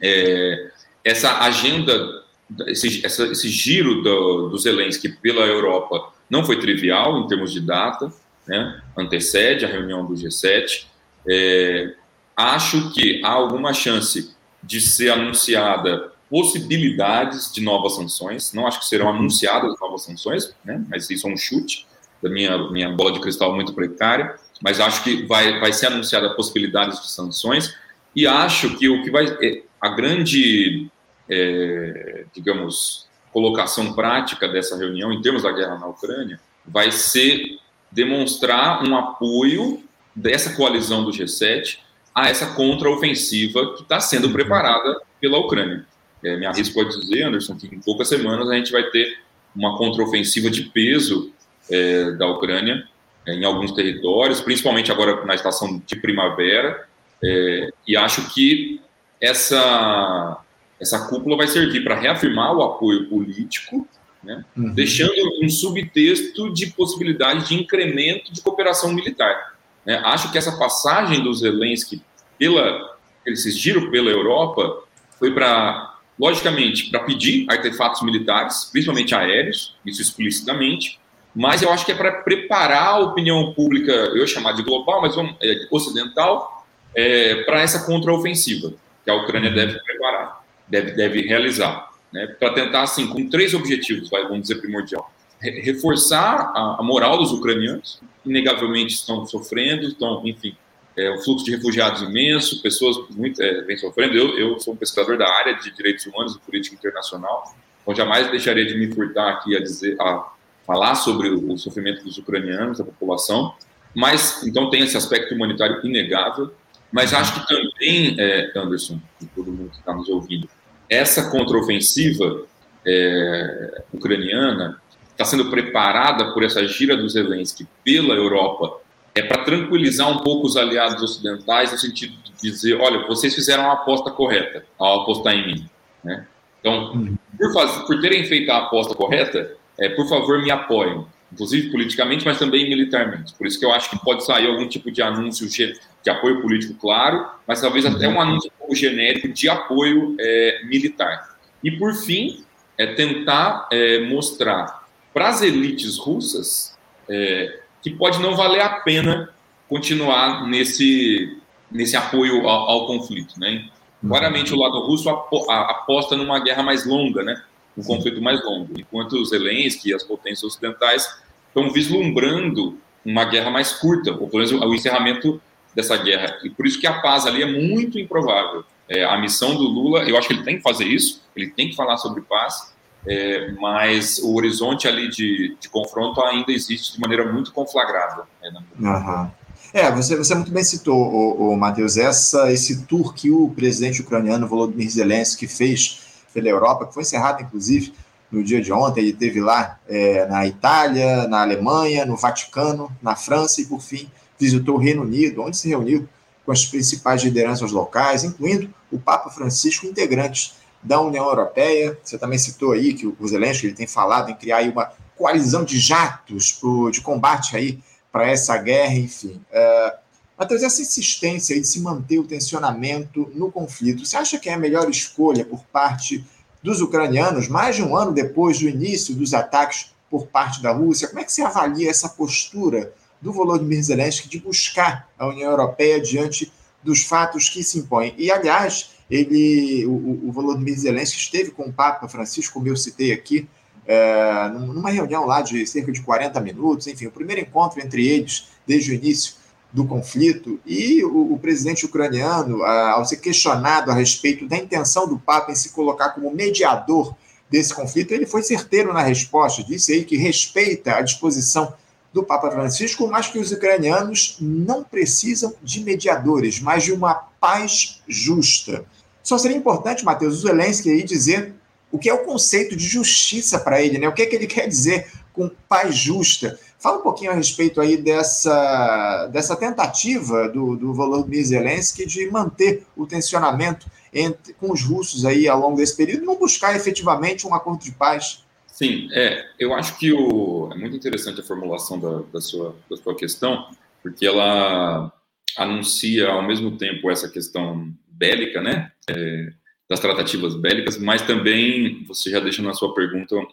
É, 0.00 0.70
essa 1.04 1.40
agenda, 1.40 2.22
esse, 2.66 3.04
essa, 3.04 3.26
esse 3.26 3.48
giro 3.48 4.02
do, 4.02 4.48
do 4.50 4.58
Zelensky 4.58 5.08
pela 5.08 5.42
Europa 5.42 6.12
não 6.28 6.44
foi 6.44 6.60
trivial 6.60 7.18
em 7.18 7.26
termos 7.26 7.52
de 7.52 7.60
data, 7.60 8.12
né? 8.46 8.80
antecede 8.96 9.64
a 9.64 9.68
reunião 9.68 10.06
do 10.06 10.14
G7. 10.14 10.86
É, 11.28 11.94
acho 12.36 12.92
que 12.92 13.20
há 13.24 13.30
alguma 13.30 13.72
chance 13.72 14.34
de 14.62 14.80
ser 14.80 15.10
anunciada 15.10 16.12
possibilidades 16.30 17.52
de 17.52 17.60
novas 17.60 17.96
sanções. 17.96 18.52
Não 18.52 18.66
acho 18.66 18.78
que 18.78 18.86
serão 18.86 19.08
anunciadas 19.08 19.74
novas 19.80 20.02
sanções, 20.02 20.54
né? 20.64 20.82
mas 20.88 21.10
isso 21.10 21.28
é 21.28 21.32
um 21.32 21.36
chute 21.36 21.86
da 22.22 22.30
minha, 22.30 22.70
minha 22.70 22.90
bola 22.90 23.12
de 23.12 23.20
cristal 23.20 23.54
muito 23.54 23.74
precária. 23.74 24.36
Mas 24.62 24.78
acho 24.78 25.02
que 25.02 25.26
vai, 25.26 25.58
vai 25.58 25.72
ser 25.72 25.86
anunciada 25.86 26.34
possibilidades 26.34 27.00
de 27.00 27.10
sanções. 27.10 27.74
E 28.14 28.26
acho 28.26 28.76
que 28.76 28.88
o 28.88 29.02
que 29.02 29.10
vai. 29.10 29.26
É, 29.42 29.62
a 29.80 29.88
grande, 29.88 30.90
é, 31.28 32.26
digamos, 32.34 33.08
colocação 33.32 33.94
prática 33.94 34.46
dessa 34.46 34.76
reunião, 34.76 35.12
em 35.12 35.22
termos 35.22 35.42
da 35.42 35.50
guerra 35.50 35.78
na 35.78 35.86
Ucrânia, 35.86 36.38
vai 36.66 36.92
ser 36.92 37.58
demonstrar 37.90 38.86
um 38.86 38.96
apoio 38.96 39.82
dessa 40.14 40.54
coalizão 40.54 41.02
do 41.02 41.10
G7 41.10 41.78
a 42.14 42.28
essa 42.28 42.54
contraofensiva 42.54 43.74
que 43.74 43.82
está 43.82 44.00
sendo 44.00 44.30
preparada 44.30 45.00
pela 45.20 45.38
Ucrânia. 45.38 45.86
É, 46.24 46.36
me 46.36 46.46
arrisco 46.46 46.80
a 46.80 46.84
dizer, 46.84 47.22
Anderson, 47.22 47.56
que 47.56 47.66
em 47.66 47.80
poucas 47.80 48.08
semanas 48.08 48.48
a 48.48 48.54
gente 48.54 48.70
vai 48.70 48.82
ter 48.90 49.18
uma 49.54 49.76
contraofensiva 49.76 50.50
de 50.50 50.64
peso 50.64 51.32
é, 51.70 52.12
da 52.12 52.26
Ucrânia 52.26 52.86
é, 53.26 53.34
em 53.34 53.44
alguns 53.44 53.72
territórios, 53.72 54.40
principalmente 54.40 54.90
agora 54.90 55.24
na 55.24 55.34
estação 55.34 55.80
de 55.84 55.96
primavera, 55.96 56.86
é, 57.22 57.70
e 57.86 57.96
acho 57.96 58.32
que 58.32 58.80
essa, 59.20 60.38
essa 60.80 61.06
cúpula 61.08 61.36
vai 61.36 61.46
servir 61.46 61.84
para 61.84 61.98
reafirmar 61.98 62.56
o 62.56 62.62
apoio 62.62 63.08
político, 63.08 63.86
né, 64.22 64.44
uhum. 64.56 64.72
deixando 64.72 65.12
um 65.42 65.48
subtexto 65.48 66.52
de 66.52 66.68
possibilidade 66.68 67.48
de 67.48 67.54
incremento 67.54 68.32
de 68.32 68.40
cooperação 68.40 68.92
militar. 68.92 69.54
Né. 69.84 70.00
Acho 70.04 70.30
que 70.32 70.38
essa 70.38 70.58
passagem 70.58 71.22
do 71.22 71.32
Zelensky 71.32 72.02
pela, 72.38 72.96
esse 73.26 73.50
giro 73.50 73.90
pela 73.90 74.10
Europa 74.10 74.82
foi 75.18 75.32
para, 75.32 75.89
logicamente, 76.20 76.90
para 76.90 77.00
pedir 77.00 77.46
artefatos 77.48 78.02
militares, 78.02 78.66
principalmente 78.70 79.14
aéreos, 79.14 79.74
isso 79.86 80.02
explicitamente, 80.02 81.00
mas 81.34 81.62
eu 81.62 81.72
acho 81.72 81.86
que 81.86 81.92
é 81.92 81.94
para 81.94 82.12
preparar 82.12 82.88
a 82.88 82.98
opinião 82.98 83.54
pública, 83.54 83.90
eu 83.90 84.18
ia 84.18 84.26
chamar 84.26 84.52
de 84.52 84.62
global, 84.62 85.00
mas 85.00 85.14
vamos, 85.14 85.34
é, 85.40 85.66
ocidental, 85.70 86.66
é, 86.94 87.36
para 87.44 87.62
essa 87.62 87.86
contraofensiva 87.86 88.74
que 89.02 89.10
a 89.10 89.14
Ucrânia 89.14 89.50
deve 89.50 89.78
preparar, 89.80 90.44
deve, 90.68 90.90
deve 90.90 91.22
realizar, 91.22 91.88
né, 92.12 92.26
para 92.38 92.52
tentar, 92.52 92.82
assim, 92.82 93.06
com 93.06 93.26
três 93.30 93.54
objetivos, 93.54 94.10
vamos 94.10 94.42
dizer, 94.42 94.56
primordial. 94.56 95.10
Reforçar 95.40 96.52
a, 96.54 96.76
a 96.80 96.82
moral 96.82 97.16
dos 97.16 97.32
ucranianos, 97.32 97.98
inegavelmente 98.26 98.92
estão 98.92 99.24
sofrendo, 99.24 99.86
estão, 99.86 100.20
enfim, 100.26 100.54
é, 101.00 101.10
um 101.10 101.18
fluxo 101.18 101.44
de 101.44 101.52
refugiados 101.52 102.02
imenso, 102.02 102.60
pessoas 102.62 102.96
muito 103.10 103.42
é, 103.42 103.62
vêm 103.62 103.76
sofrendo. 103.76 104.16
Eu, 104.16 104.38
eu 104.38 104.60
sou 104.60 104.74
um 104.74 104.76
pesquisador 104.76 105.16
da 105.16 105.28
área 105.28 105.54
de 105.54 105.70
direitos 105.70 106.04
humanos 106.06 106.36
e 106.36 106.38
política 106.40 106.76
internacional, 106.76 107.54
então 107.80 107.94
jamais 107.94 108.30
deixaria 108.30 108.66
de 108.66 108.76
me 108.76 108.92
furtar 108.92 109.30
aqui 109.30 109.56
a 109.56 109.60
dizer, 109.60 109.96
a 110.00 110.30
falar 110.66 110.94
sobre 110.94 111.30
o, 111.30 111.56
sofrimento 111.56 112.04
dos 112.04 112.18
ucranianos, 112.18 112.78
da 112.78 112.84
população. 112.84 113.54
Mas 113.94 114.46
então 114.46 114.68
tem 114.68 114.82
esse 114.82 114.96
aspecto 114.96 115.34
humanitário 115.34 115.84
inegável. 115.84 116.52
Mas 116.92 117.14
acho 117.14 117.34
que 117.34 117.48
também, 117.48 118.16
é, 118.18 118.50
Anderson, 118.56 119.00
e 119.22 119.26
todo 119.26 119.52
mundo 119.52 119.70
que 119.70 119.78
está 119.78 119.94
nos 119.94 120.08
ouvindo, 120.08 120.48
essa 120.88 121.30
contraofensiva 121.30 122.44
é, 122.84 123.84
ucraniana 123.92 124.80
está 125.12 125.24
sendo 125.24 125.50
preparada 125.50 126.32
por 126.32 126.42
essa 126.42 126.66
gira 126.66 126.96
do 126.96 127.08
Zelensky 127.08 127.66
pela 127.84 128.14
Europa 128.14 128.80
é 129.20 129.22
para 129.22 129.44
tranquilizar 129.44 130.10
um 130.10 130.18
pouco 130.18 130.46
os 130.46 130.56
aliados 130.56 131.02
ocidentais 131.02 131.70
no 131.70 131.78
sentido 131.78 132.14
de 132.24 132.50
dizer, 132.50 132.80
olha, 132.80 133.06
vocês 133.06 133.34
fizeram 133.34 133.70
a 133.70 133.74
aposta 133.74 134.10
correta 134.10 134.64
ao 134.78 135.02
apostar 135.02 135.34
em 135.34 135.46
mim, 135.46 135.70
né? 136.02 136.26
Então, 136.58 136.92
uhum. 136.92 137.16
por, 137.38 137.52
fazer, 137.52 137.86
por 137.86 138.00
terem 138.00 138.24
feito 138.24 138.50
a 138.50 138.58
aposta 138.58 138.94
correta, 138.94 139.54
é, 139.78 139.88
por 139.90 140.08
favor, 140.08 140.42
me 140.42 140.50
apoiem, 140.50 141.06
inclusive 141.32 141.70
politicamente, 141.70 142.24
mas 142.24 142.38
também 142.38 142.68
militarmente. 142.68 143.34
Por 143.34 143.46
isso 143.46 143.58
que 143.58 143.64
eu 143.64 143.72
acho 143.72 143.90
que 143.90 143.98
pode 144.02 144.24
sair 144.24 144.46
algum 144.46 144.66
tipo 144.68 144.90
de 144.90 145.02
anúncio 145.02 145.48
de 145.48 146.10
apoio 146.10 146.40
político, 146.40 146.74
claro, 146.74 147.26
mas 147.46 147.60
talvez 147.60 147.84
até 147.84 148.08
um 148.08 148.20
anúncio 148.20 148.50
um 148.54 148.58
pouco 148.58 148.74
genérico 148.74 149.28
de 149.28 149.48
apoio 149.48 150.16
é, 150.18 150.60
militar. 150.64 151.36
E, 151.62 151.70
por 151.70 151.94
fim, 151.94 152.44
é 152.78 152.94
tentar 152.94 153.68
é, 153.70 154.00
mostrar 154.00 154.86
para 155.12 155.28
as 155.28 155.42
elites 155.42 155.98
russas 155.98 156.78
é, 157.08 157.60
que 157.82 157.90
pode 157.90 158.20
não 158.20 158.36
valer 158.36 158.60
a 158.60 158.80
pena 158.80 159.30
continuar 159.68 160.46
nesse, 160.46 161.38
nesse 161.70 161.96
apoio 161.96 162.48
ao, 162.48 162.70
ao 162.70 162.86
conflito. 162.86 163.38
Né? 163.38 163.68
Claramente, 164.06 164.52
o 164.52 164.58
lado 164.58 164.80
russo 164.86 165.08
aposta 165.08 166.16
numa 166.16 166.40
guerra 166.40 166.62
mais 166.62 166.86
longa, 166.86 167.22
né? 167.22 167.42
um 167.76 167.82
conflito 167.82 168.20
mais 168.20 168.42
longo, 168.44 168.78
enquanto 168.78 169.14
os 169.14 169.30
Zelensky 169.30 169.90
e 169.90 169.94
as 169.94 170.02
potências 170.02 170.42
ocidentais 170.44 171.22
estão 171.48 171.70
vislumbrando 171.70 172.78
uma 173.04 173.24
guerra 173.24 173.50
mais 173.50 173.72
curta, 173.72 174.12
ou 174.12 174.28
pelo 174.28 174.44
menos 174.44 174.52
o 174.52 174.74
encerramento 174.74 175.40
dessa 175.74 175.96
guerra. 175.96 176.38
E 176.44 176.50
por 176.50 176.66
isso 176.66 176.80
que 176.80 176.86
a 176.86 177.00
paz 177.00 177.26
ali 177.26 177.42
é 177.42 177.46
muito 177.46 177.98
improvável. 177.98 178.64
É, 178.88 179.04
a 179.04 179.16
missão 179.18 179.54
do 179.54 179.62
Lula, 179.62 180.02
eu 180.02 180.16
acho 180.16 180.28
que 180.28 180.34
ele 180.34 180.42
tem 180.42 180.56
que 180.56 180.62
fazer 180.62 180.84
isso, 180.84 181.22
ele 181.34 181.50
tem 181.50 181.70
que 181.70 181.76
falar 181.76 181.96
sobre 181.96 182.22
paz, 182.22 182.74
é, 183.06 183.52
mas 183.52 184.18
o 184.18 184.34
horizonte 184.34 184.86
ali 184.86 185.08
de, 185.08 185.56
de, 185.58 185.68
confronto 185.68 186.20
ainda 186.22 186.52
existe 186.52 186.94
de 186.94 187.00
maneira 187.00 187.30
muito 187.32 187.52
conflagrada. 187.52 188.24
Né. 188.42 189.30
É, 189.72 189.90
você, 189.90 190.16
você 190.16 190.34
muito 190.34 190.50
bem 190.50 190.64
citou, 190.64 190.98
o, 190.98 191.52
o 191.52 191.56
Matheus, 191.56 191.96
essa, 191.96 192.52
esse 192.52 192.84
tour 192.84 193.14
que 193.14 193.30
o 193.30 193.48
presidente 193.50 194.02
ucraniano 194.02 194.46
Volodymyr 194.46 194.90
Zelensky 194.90 195.46
fez 195.46 196.00
pela 196.34 196.48
Europa, 196.48 196.86
que 196.86 196.94
foi 196.94 197.02
encerrado, 197.02 197.42
inclusive, 197.42 197.92
no 198.30 198.42
dia 198.42 198.60
de 198.60 198.72
ontem. 198.72 199.00
Ele 199.00 199.12
teve 199.12 199.40
lá 199.40 199.78
é, 199.88 200.26
na 200.26 200.46
Itália, 200.46 201.26
na 201.26 201.40
Alemanha, 201.42 202.04
no 202.04 202.16
Vaticano, 202.16 202.90
na 203.00 203.16
França 203.16 203.60
e, 203.60 203.66
por 203.66 203.80
fim, 203.80 204.10
visitou 204.38 204.76
o 204.76 204.78
Reino 204.78 205.02
Unido, 205.02 205.42
onde 205.42 205.56
se 205.56 205.68
reuniu 205.68 206.08
com 206.44 206.52
as 206.52 206.64
principais 206.66 207.22
lideranças 207.22 207.70
locais, 207.70 208.24
incluindo 208.24 208.72
o 208.90 208.98
Papa 208.98 209.30
Francisco, 209.30 209.86
integrantes 209.86 210.54
da 210.82 211.00
União 211.00 211.26
Europeia. 211.26 211.98
Você 212.02 212.18
também 212.18 212.38
citou 212.38 212.72
aí 212.72 212.94
que 212.94 213.06
o 213.06 213.28
Zelensky 213.28 213.66
ele 213.66 213.74
tem 213.74 213.86
falado 213.86 214.30
em 214.30 214.34
criar 214.34 214.62
uma 214.70 214.92
coalizão 215.16 215.64
de 215.64 215.78
jatos 215.78 216.52
pro, 216.52 216.90
de 216.90 217.00
combate 217.00 217.56
aí 217.56 217.78
para 218.10 218.28
essa 218.28 218.56
guerra, 218.56 218.94
enfim. 218.94 219.40
Uh, 219.52 219.98
Matheus, 220.38 220.62
essa 220.62 220.80
insistência 220.80 221.54
aí 221.54 221.60
de 221.60 221.68
se 221.68 221.80
manter 221.80 222.18
o 222.18 222.26
tensionamento 222.26 223.30
no 223.34 223.52
conflito, 223.52 224.06
você 224.06 224.16
acha 224.16 224.38
que 224.38 224.48
é 224.48 224.54
a 224.54 224.58
melhor 224.58 224.88
escolha 224.88 225.44
por 225.44 225.62
parte 225.64 226.24
dos 226.62 226.80
ucranianos, 226.80 227.48
mais 227.48 227.76
de 227.76 227.82
um 227.82 227.94
ano 227.94 228.12
depois 228.12 228.58
do 228.58 228.68
início 228.68 229.14
dos 229.14 229.34
ataques 229.34 229.92
por 230.10 230.26
parte 230.26 230.62
da 230.62 230.72
Rússia? 230.72 231.08
Como 231.08 231.20
é 231.20 231.24
que 231.24 231.32
você 231.32 231.42
avalia 231.42 231.90
essa 231.90 232.08
postura 232.08 232.92
do 233.20 233.32
Volodymyr 233.32 233.82
Zelensky 233.82 234.28
de 234.28 234.40
buscar 234.40 235.08
a 235.18 235.26
União 235.26 235.50
Europeia 235.50 236.00
diante 236.00 236.50
dos 236.82 237.02
fatos 237.02 237.50
que 237.50 237.62
se 237.62 237.78
impõem? 237.78 238.14
E, 238.16 238.32
aliás, 238.32 238.92
ele, 239.10 239.84
o, 239.86 240.28
o 240.28 240.32
Volodymyr 240.32 240.78
Zelensky 240.78 241.18
esteve 241.18 241.50
com 241.50 241.64
o 241.64 241.72
Papa 241.72 242.08
Francisco, 242.08 242.54
como 242.54 242.68
eu 242.68 242.76
citei 242.76 243.12
aqui, 243.12 243.48
é, 243.86 244.48
numa 244.48 244.90
reunião 244.90 245.26
lá 245.26 245.40
de 245.40 245.66
cerca 245.66 245.90
de 245.90 246.00
40 246.02 246.40
minutos, 246.40 246.86
enfim, 246.86 247.06
o 247.06 247.10
primeiro 247.10 247.40
encontro 247.40 247.80
entre 247.80 248.06
eles 248.06 248.48
desde 248.66 248.92
o 248.92 248.94
início 248.94 249.34
do 249.72 249.84
conflito, 249.84 250.60
e 250.66 251.04
o, 251.04 251.32
o 251.32 251.38
presidente 251.38 251.86
ucraniano, 251.86 252.62
ao 252.62 253.04
ser 253.04 253.18
questionado 253.18 253.90
a 253.90 253.94
respeito 253.94 254.46
da 254.46 254.56
intenção 254.56 255.08
do 255.08 255.18
Papa 255.18 255.52
em 255.52 255.54
se 255.54 255.70
colocar 255.70 256.10
como 256.10 256.30
mediador 256.32 257.14
desse 257.48 257.74
conflito, 257.74 258.12
ele 258.12 258.26
foi 258.26 258.42
certeiro 258.42 258.92
na 258.92 259.02
resposta, 259.02 259.62
disse 259.62 259.92
aí 259.92 260.04
que 260.04 260.16
respeita 260.16 260.94
a 260.94 261.02
disposição 261.02 261.74
do 262.12 262.24
Papa 262.24 262.50
Francisco, 262.50 263.06
mas 263.08 263.28
que 263.28 263.38
os 263.38 263.52
ucranianos 263.52 264.36
não 264.40 264.82
precisam 264.82 265.54
de 265.62 265.82
mediadores, 265.82 266.60
mas 266.60 266.84
de 266.84 266.92
uma 266.92 267.14
paz 267.14 268.02
justa. 268.08 268.84
Só 269.30 269.38
seria 269.38 269.56
importante, 269.56 270.04
Matheus, 270.04 270.38
o 270.38 270.48
Zelensky 270.48 270.90
aí 270.90 271.04
dizer 271.04 271.54
o 271.92 272.00
que 272.00 272.10
é 272.10 272.12
o 272.12 272.24
conceito 272.24 272.74
de 272.74 272.84
justiça 272.84 273.60
para 273.60 273.80
ele, 273.80 273.96
né? 273.96 274.08
O 274.08 274.12
que 274.12 274.22
é 274.22 274.26
que 274.26 274.34
ele 274.34 274.48
quer 274.48 274.66
dizer 274.66 275.06
com 275.32 275.48
paz 275.68 275.94
justa? 275.94 276.58
Fala 276.80 276.98
um 276.98 277.02
pouquinho 277.02 277.30
a 277.30 277.34
respeito 277.34 277.80
aí 277.80 277.96
dessa, 277.96 279.28
dessa 279.28 279.54
tentativa 279.54 280.48
do, 280.48 280.74
do 280.74 280.92
Volodymyr 280.92 281.44
Zelensky 281.44 282.04
de 282.04 282.28
manter 282.28 282.84
o 282.96 283.06
tensionamento 283.06 283.86
entre, 284.12 284.52
com 284.54 284.72
os 284.72 284.82
russos 284.82 285.24
aí 285.24 285.46
ao 285.46 285.60
longo 285.60 285.76
desse 285.76 285.96
período 285.96 286.26
não 286.26 286.36
buscar 286.36 286.74
efetivamente 286.74 287.46
um 287.46 287.54
acordo 287.54 287.84
de 287.84 287.92
paz. 287.92 288.44
Sim, 288.66 289.08
é, 289.12 289.44
eu 289.60 289.72
acho 289.72 289.96
que 289.96 290.12
o, 290.12 290.70
é 290.72 290.76
muito 290.76 290.96
interessante 290.96 291.40
a 291.40 291.44
formulação 291.44 292.00
da, 292.00 292.22
da, 292.32 292.40
sua, 292.40 292.74
da 292.90 292.96
sua 292.96 293.14
questão, 293.14 293.68
porque 294.02 294.26
ela 294.26 295.12
anuncia 295.56 296.28
ao 296.30 296.42
mesmo 296.42 296.76
tempo 296.76 297.08
essa 297.08 297.28
questão 297.28 297.94
bélica, 298.20 298.60
né? 298.60 298.92
É, 299.08 299.52
das 299.88 299.98
tratativas 299.98 300.54
bélicas, 300.54 300.96
mas 300.98 301.22
também 301.22 302.04
você 302.06 302.30
já 302.30 302.38
deixa 302.38 302.62
na 302.62 302.72
sua 302.72 302.94
pergunta 302.94 303.34
um, 303.34 303.46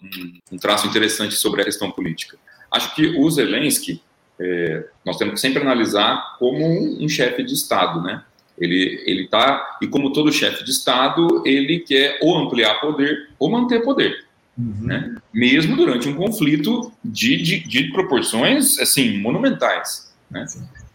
um 0.52 0.58
traço 0.58 0.86
interessante 0.86 1.34
sobre 1.34 1.62
a 1.62 1.66
questão 1.66 1.90
política. 1.90 2.38
Acho 2.70 2.94
que 2.94 3.08
o 3.18 3.32
Zelensky, 3.32 4.00
é, 4.40 4.86
nós 5.04 5.18
temos 5.18 5.34
que 5.34 5.40
sempre 5.40 5.64
analisar 5.64 6.36
como 6.38 6.64
um, 6.64 7.04
um 7.04 7.10
chefe 7.10 7.42
de 7.42 7.54
Estado, 7.54 8.04
né? 8.04 8.24
Ele 8.56 9.04
ele 9.06 9.24
está 9.24 9.78
e 9.82 9.88
como 9.88 10.14
todo 10.14 10.32
chefe 10.32 10.64
de 10.64 10.72
Estado, 10.72 11.42
ele 11.46 11.80
quer 11.80 12.20
ou 12.22 12.38
ampliar 12.38 12.80
poder 12.82 13.30
ou 13.40 13.50
manter 13.50 13.82
poder, 13.84 14.26
uhum. 14.56 14.76
né? 14.82 15.16
Mesmo 15.34 15.76
durante 15.76 16.08
um 16.08 16.14
conflito 16.14 16.92
de, 17.04 17.38
de, 17.38 17.68
de 17.68 17.92
proporções 17.92 18.78
assim 18.78 19.18
monumentais, 19.18 20.14
né? 20.30 20.46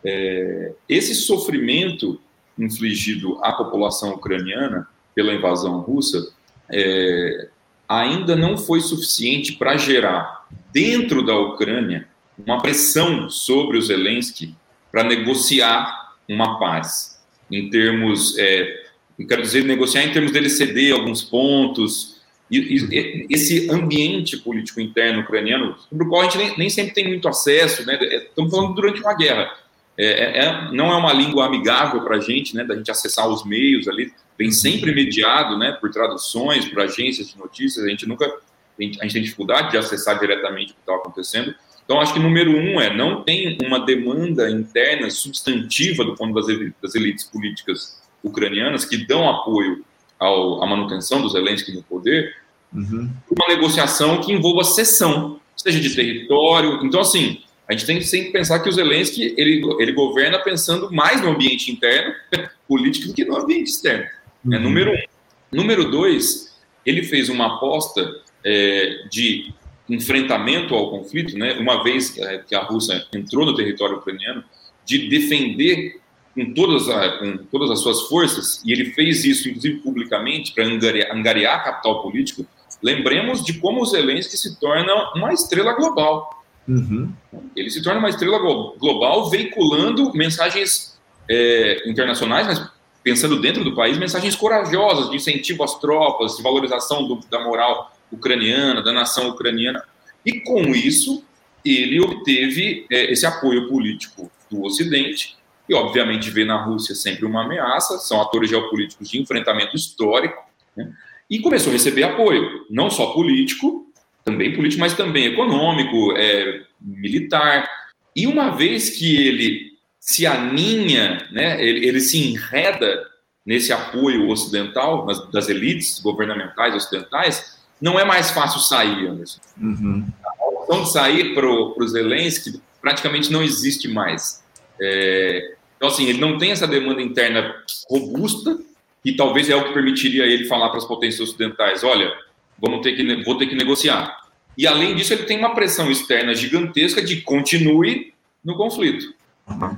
É, 0.04 0.72
esse 0.88 1.14
sofrimento 1.14 2.20
infligido 2.58 3.38
à 3.42 3.52
população 3.52 4.12
ucraniana 4.12 4.88
pela 5.14 5.32
invasão 5.32 5.80
russa, 5.80 6.32
é, 6.70 7.48
ainda 7.88 8.34
não 8.34 8.56
foi 8.56 8.80
suficiente 8.80 9.52
para 9.52 9.76
gerar 9.76 10.46
dentro 10.72 11.24
da 11.24 11.36
Ucrânia 11.38 12.08
uma 12.38 12.60
pressão 12.60 13.28
sobre 13.28 13.76
o 13.76 13.82
Zelensky 13.82 14.54
para 14.90 15.04
negociar 15.04 16.14
uma 16.28 16.58
paz, 16.58 17.20
em 17.50 17.68
termos, 17.68 18.38
é, 18.38 18.84
quero 19.28 19.42
dizer, 19.42 19.64
negociar 19.64 20.04
em 20.04 20.12
termos 20.12 20.32
dele 20.32 20.48
ceder 20.48 20.94
alguns 20.94 21.22
pontos, 21.22 22.22
e, 22.50 22.58
e, 22.58 23.26
esse 23.30 23.70
ambiente 23.70 24.36
político 24.36 24.80
interno 24.80 25.22
ucraniano, 25.22 25.74
sobre 25.88 26.04
o 26.04 26.08
qual 26.08 26.20
a 26.20 26.24
gente 26.24 26.36
nem, 26.38 26.58
nem 26.58 26.70
sempre 26.70 26.92
tem 26.92 27.08
muito 27.08 27.26
acesso, 27.26 27.86
né? 27.86 27.96
É, 28.00 28.24
estamos 28.24 28.50
falando 28.50 28.74
durante 28.74 29.00
uma 29.00 29.14
guerra. 29.14 29.50
É, 29.96 30.06
é, 30.06 30.44
é 30.44 30.72
não 30.72 30.92
é 30.92 30.96
uma 30.96 31.12
língua 31.12 31.46
amigável 31.46 32.02
para 32.02 32.16
a 32.16 32.20
gente, 32.20 32.54
né? 32.54 32.64
Da 32.64 32.76
gente 32.76 32.90
acessar 32.90 33.28
os 33.28 33.44
meios 33.44 33.88
ali, 33.88 34.12
vem 34.38 34.50
sempre 34.50 34.94
mediado, 34.94 35.58
né? 35.58 35.72
Por 35.72 35.90
traduções, 35.90 36.68
por 36.68 36.80
agências 36.80 37.28
de 37.28 37.38
notícias. 37.38 37.84
A 37.84 37.88
gente 37.88 38.06
nunca, 38.06 38.26
a 38.26 38.82
gente, 38.82 39.00
a 39.00 39.04
gente 39.04 39.12
tem 39.12 39.22
dificuldade 39.22 39.70
de 39.70 39.76
acessar 39.76 40.18
diretamente 40.18 40.72
o 40.72 40.74
que 40.74 40.80
está 40.80 40.94
acontecendo. 40.94 41.54
Então, 41.84 42.00
acho 42.00 42.14
que 42.14 42.20
número 42.20 42.50
um 42.56 42.80
é 42.80 42.94
não 42.94 43.22
tem 43.22 43.58
uma 43.62 43.80
demanda 43.80 44.48
interna 44.50 45.10
substantiva 45.10 46.04
do 46.04 46.14
ponto 46.14 46.32
das 46.80 46.94
elites 46.94 47.24
políticas 47.24 48.00
ucranianas 48.22 48.84
que 48.84 48.96
dão 48.96 49.28
apoio 49.28 49.84
ao, 50.18 50.62
à 50.62 50.66
manutenção 50.66 51.20
dos 51.20 51.32
Zelensky 51.32 51.72
no 51.72 51.82
poder, 51.82 52.36
uhum. 52.72 53.10
uma 53.28 53.48
negociação 53.48 54.20
que 54.20 54.32
envolva 54.32 54.62
cessão, 54.62 55.40
seja 55.56 55.80
de 55.80 55.94
território. 55.94 56.84
Então, 56.84 57.00
assim, 57.00 57.42
a 57.68 57.72
gente 57.72 57.86
tem 57.86 57.98
que 57.98 58.04
sempre 58.04 58.32
pensar 58.32 58.60
que 58.60 58.68
o 58.68 58.72
Zelensky 58.72 59.34
ele, 59.36 59.62
ele 59.78 59.92
governa 59.92 60.38
pensando 60.38 60.90
mais 60.92 61.20
no 61.20 61.30
ambiente 61.30 61.70
interno 61.70 62.14
político 62.68 63.08
do 63.08 63.14
que 63.14 63.24
no 63.24 63.36
ambiente 63.36 63.70
externo. 63.70 64.06
Uhum. 64.44 64.54
É, 64.54 64.58
número 64.58 64.92
um. 64.92 65.12
Número 65.52 65.90
dois, 65.90 66.58
ele 66.84 67.02
fez 67.02 67.28
uma 67.28 67.56
aposta 67.56 68.22
é, 68.44 69.04
de 69.10 69.52
enfrentamento 69.88 70.74
ao 70.74 70.90
conflito, 70.90 71.36
né, 71.36 71.54
uma 71.54 71.82
vez 71.82 72.16
é, 72.18 72.38
que 72.38 72.54
a 72.54 72.62
Rússia 72.62 73.06
entrou 73.14 73.44
no 73.44 73.54
território 73.54 73.96
ucraniano, 73.96 74.42
de 74.84 75.08
defender 75.08 76.00
com 76.34 76.54
todas, 76.54 76.88
a, 76.88 77.18
com 77.18 77.36
todas 77.50 77.70
as 77.70 77.80
suas 77.80 78.02
forças, 78.08 78.62
e 78.64 78.72
ele 78.72 78.86
fez 78.92 79.24
isso, 79.24 79.48
inclusive 79.48 79.80
publicamente, 79.80 80.52
para 80.52 80.64
angariar, 80.64 81.14
angariar 81.14 81.64
capital 81.64 82.02
político, 82.02 82.46
lembremos 82.82 83.44
de 83.44 83.54
como 83.54 83.82
o 83.82 83.86
Zelensky 83.86 84.36
se 84.36 84.58
torna 84.58 85.12
uma 85.14 85.32
estrela 85.32 85.74
global. 85.74 86.41
Uhum. 86.66 87.12
Ele 87.56 87.70
se 87.70 87.82
torna 87.82 87.98
uma 87.98 88.08
estrela 88.08 88.38
global 88.38 89.28
veiculando 89.28 90.12
mensagens 90.14 90.98
é, 91.28 91.88
internacionais, 91.88 92.46
mas 92.46 92.70
pensando 93.02 93.40
dentro 93.40 93.64
do 93.64 93.74
país, 93.74 93.98
mensagens 93.98 94.36
corajosas 94.36 95.10
de 95.10 95.16
incentivo 95.16 95.64
às 95.64 95.78
tropas, 95.78 96.36
de 96.36 96.42
valorização 96.42 97.06
do, 97.06 97.20
da 97.28 97.42
moral 97.42 97.92
ucraniana, 98.10 98.82
da 98.82 98.92
nação 98.92 99.30
ucraniana. 99.30 99.82
E 100.24 100.40
com 100.40 100.60
isso, 100.68 101.24
ele 101.64 102.00
obteve 102.00 102.86
é, 102.90 103.12
esse 103.12 103.26
apoio 103.26 103.68
político 103.68 104.30
do 104.50 104.62
Ocidente, 104.62 105.36
e 105.68 105.74
obviamente 105.74 106.30
vê 106.30 106.44
na 106.44 106.62
Rússia 106.62 106.94
sempre 106.94 107.24
uma 107.24 107.44
ameaça, 107.44 107.98
são 107.98 108.20
atores 108.20 108.50
geopolíticos 108.50 109.08
de 109.08 109.20
enfrentamento 109.20 109.74
histórico, 109.74 110.42
né? 110.76 110.92
e 111.30 111.40
começou 111.40 111.70
a 111.70 111.72
receber 111.72 112.02
apoio, 112.02 112.66
não 112.68 112.90
só 112.90 113.12
político, 113.12 113.86
também 114.24 114.54
político, 114.54 114.80
mas 114.80 114.94
também 114.94 115.26
econômico, 115.26 116.12
é, 116.16 116.62
militar. 116.80 117.68
E 118.14 118.26
uma 118.26 118.50
vez 118.50 118.90
que 118.90 119.16
ele 119.16 119.72
se 119.98 120.26
aninha, 120.26 121.26
né, 121.30 121.64
ele, 121.64 121.86
ele 121.86 122.00
se 122.00 122.18
enreda 122.18 123.06
nesse 123.44 123.72
apoio 123.72 124.28
ocidental, 124.28 125.04
nas, 125.06 125.30
das 125.30 125.48
elites 125.48 126.00
governamentais 126.00 126.74
ocidentais, 126.74 127.60
não 127.80 127.98
é 127.98 128.04
mais 128.04 128.30
fácil 128.30 128.60
sair, 128.60 129.08
Anderson. 129.08 129.40
Uhum. 129.60 130.06
A 130.24 130.48
opção 130.48 130.84
de 130.84 130.92
sair 130.92 131.34
para 131.34 131.46
o 131.46 131.88
Zelensky 131.88 132.60
praticamente 132.80 133.32
não 133.32 133.42
existe 133.42 133.88
mais. 133.88 134.42
É, 134.80 135.54
então, 135.76 135.88
assim, 135.88 136.06
ele 136.06 136.20
não 136.20 136.38
tem 136.38 136.52
essa 136.52 136.66
demanda 136.66 137.02
interna 137.02 137.54
robusta, 137.90 138.56
que 139.02 139.16
talvez 139.16 139.50
é 139.50 139.56
o 139.56 139.64
que 139.64 139.72
permitiria 139.72 140.24
ele 140.24 140.44
falar 140.44 140.68
para 140.68 140.78
as 140.78 140.84
potências 140.84 141.28
ocidentais: 141.28 141.82
olha, 141.82 142.12
vamos 142.58 142.80
ter 142.80 142.94
que, 142.94 143.24
vou 143.24 143.36
ter 143.36 143.46
que 143.46 143.54
negociar. 143.54 144.22
E, 144.56 144.66
além 144.66 144.94
disso, 144.94 145.12
ele 145.12 145.24
tem 145.24 145.38
uma 145.38 145.54
pressão 145.54 145.90
externa 145.90 146.34
gigantesca 146.34 147.02
de 147.02 147.22
continue 147.22 148.12
no 148.44 148.56
conflito. 148.56 149.14
Uhum. 149.48 149.76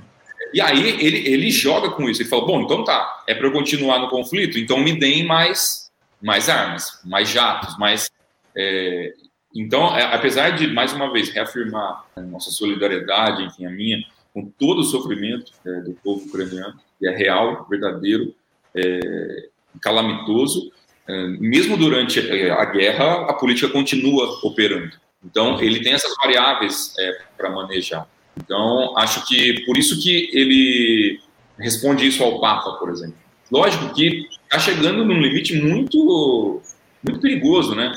E 0.53 0.61
aí 0.61 1.05
ele, 1.05 1.29
ele 1.29 1.51
joga 1.51 1.91
com 1.91 2.09
isso. 2.09 2.23
Ele 2.23 2.29
fala: 2.29 2.47
bom, 2.47 2.61
então 2.63 2.85
tá, 2.85 3.25
é 3.27 3.35
para 3.35 3.49
eu 3.49 3.53
continuar 3.53 3.99
no 3.99 4.09
conflito, 4.09 4.59
então 4.59 4.79
me 4.79 4.99
deem 4.99 5.27
mais, 5.27 5.91
mais 6.23 6.49
armas, 6.49 7.01
mais 7.05 7.29
jatos, 7.29 7.77
mais. 7.77 8.09
É... 8.57 9.13
Então, 9.57 9.97
é, 9.97 10.15
apesar 10.15 10.51
de, 10.51 10.67
mais 10.69 10.93
uma 10.93 11.13
vez, 11.13 11.29
reafirmar 11.29 12.05
a 12.17 12.21
nossa 12.21 12.51
solidariedade, 12.51 13.45
enfim, 13.45 13.67
a 13.67 13.71
minha, 13.71 14.05
com 14.33 14.47
todo 14.47 14.81
o 14.81 14.85
sofrimento 14.85 15.53
é, 15.65 15.81
do 15.81 15.93
povo 16.03 16.27
ucraniano, 16.27 16.75
que 16.99 17.07
é 17.07 17.17
real, 17.17 17.65
verdadeiro, 17.71 18.35
é, 18.75 19.49
calamitoso. 19.81 20.73
Mesmo 21.38 21.77
durante 21.77 22.21
é, 22.21 22.51
a 22.51 22.64
guerra, 22.64 23.27
a 23.29 23.35
política 23.35 23.69
continua 23.69 24.38
operando. 24.43 24.93
Então, 25.25 25.61
ele 25.61 25.83
tem 25.83 25.93
essas 25.93 26.14
variáveis 26.17 26.95
é, 26.99 27.19
para 27.37 27.51
manejar. 27.51 28.07
Então, 28.37 28.97
acho 28.99 29.27
que 29.27 29.64
por 29.64 29.77
isso 29.77 30.03
que 30.03 30.31
ele 30.33 31.21
responde 31.59 32.07
isso 32.07 32.23
ao 32.23 32.40
Papa, 32.40 32.73
por 32.73 32.90
exemplo. 32.90 33.17
Lógico 33.51 33.93
que 33.95 34.27
está 34.43 34.59
chegando 34.59 35.05
num 35.05 35.21
limite 35.21 35.55
muito, 35.61 36.61
muito 37.03 37.21
perigoso, 37.21 37.75
né? 37.75 37.93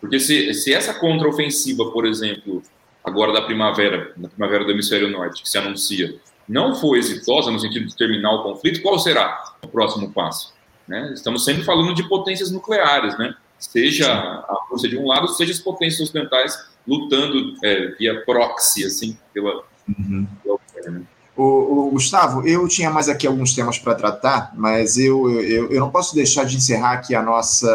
Porque 0.00 0.18
se, 0.18 0.52
se 0.54 0.72
essa 0.72 0.94
contraofensiva, 0.94 1.90
por 1.90 2.06
exemplo, 2.06 2.62
agora 3.04 3.32
da 3.32 3.42
primavera, 3.42 4.12
na 4.16 4.28
primavera 4.28 4.64
do 4.64 4.70
hemisfério 4.70 5.08
norte, 5.08 5.42
que 5.42 5.50
se 5.50 5.58
anuncia, 5.58 6.14
não 6.48 6.74
for 6.74 6.96
exitosa 6.96 7.50
no 7.50 7.58
sentido 7.58 7.86
de 7.86 7.96
terminar 7.96 8.32
o 8.32 8.42
conflito, 8.42 8.82
qual 8.82 8.98
será 8.98 9.42
o 9.62 9.68
próximo 9.68 10.12
passo? 10.12 10.52
Né? 10.92 11.10
Estamos 11.14 11.42
sempre 11.42 11.64
falando 11.64 11.94
de 11.94 12.06
potências 12.06 12.50
nucleares, 12.50 13.16
né? 13.16 13.34
Seja 13.58 14.12
a 14.12 14.66
Rússia 14.68 14.90
de 14.90 14.98
um 14.98 15.06
lado, 15.06 15.26
seja 15.28 15.50
as 15.50 15.58
potências 15.58 16.02
ocidentais 16.02 16.66
lutando 16.86 17.54
é, 17.64 17.94
via 17.98 18.22
proxy, 18.26 18.84
assim, 18.84 19.16
pela, 19.32 19.64
uhum. 19.88 20.26
pela. 20.42 20.58
Né? 20.90 21.02
O, 21.34 21.86
o, 21.86 21.90
Gustavo, 21.92 22.46
eu 22.46 22.68
tinha 22.68 22.90
mais 22.90 23.08
aqui 23.08 23.26
alguns 23.26 23.54
temas 23.54 23.78
para 23.78 23.94
tratar, 23.94 24.52
mas 24.54 24.98
eu, 24.98 25.30
eu, 25.40 25.72
eu, 25.72 25.80
não 25.80 25.90
posso 25.90 26.14
deixar 26.14 26.44
de 26.44 26.56
encerrar 26.56 26.92
aqui 26.92 27.14
a 27.14 27.22
nossa, 27.22 27.72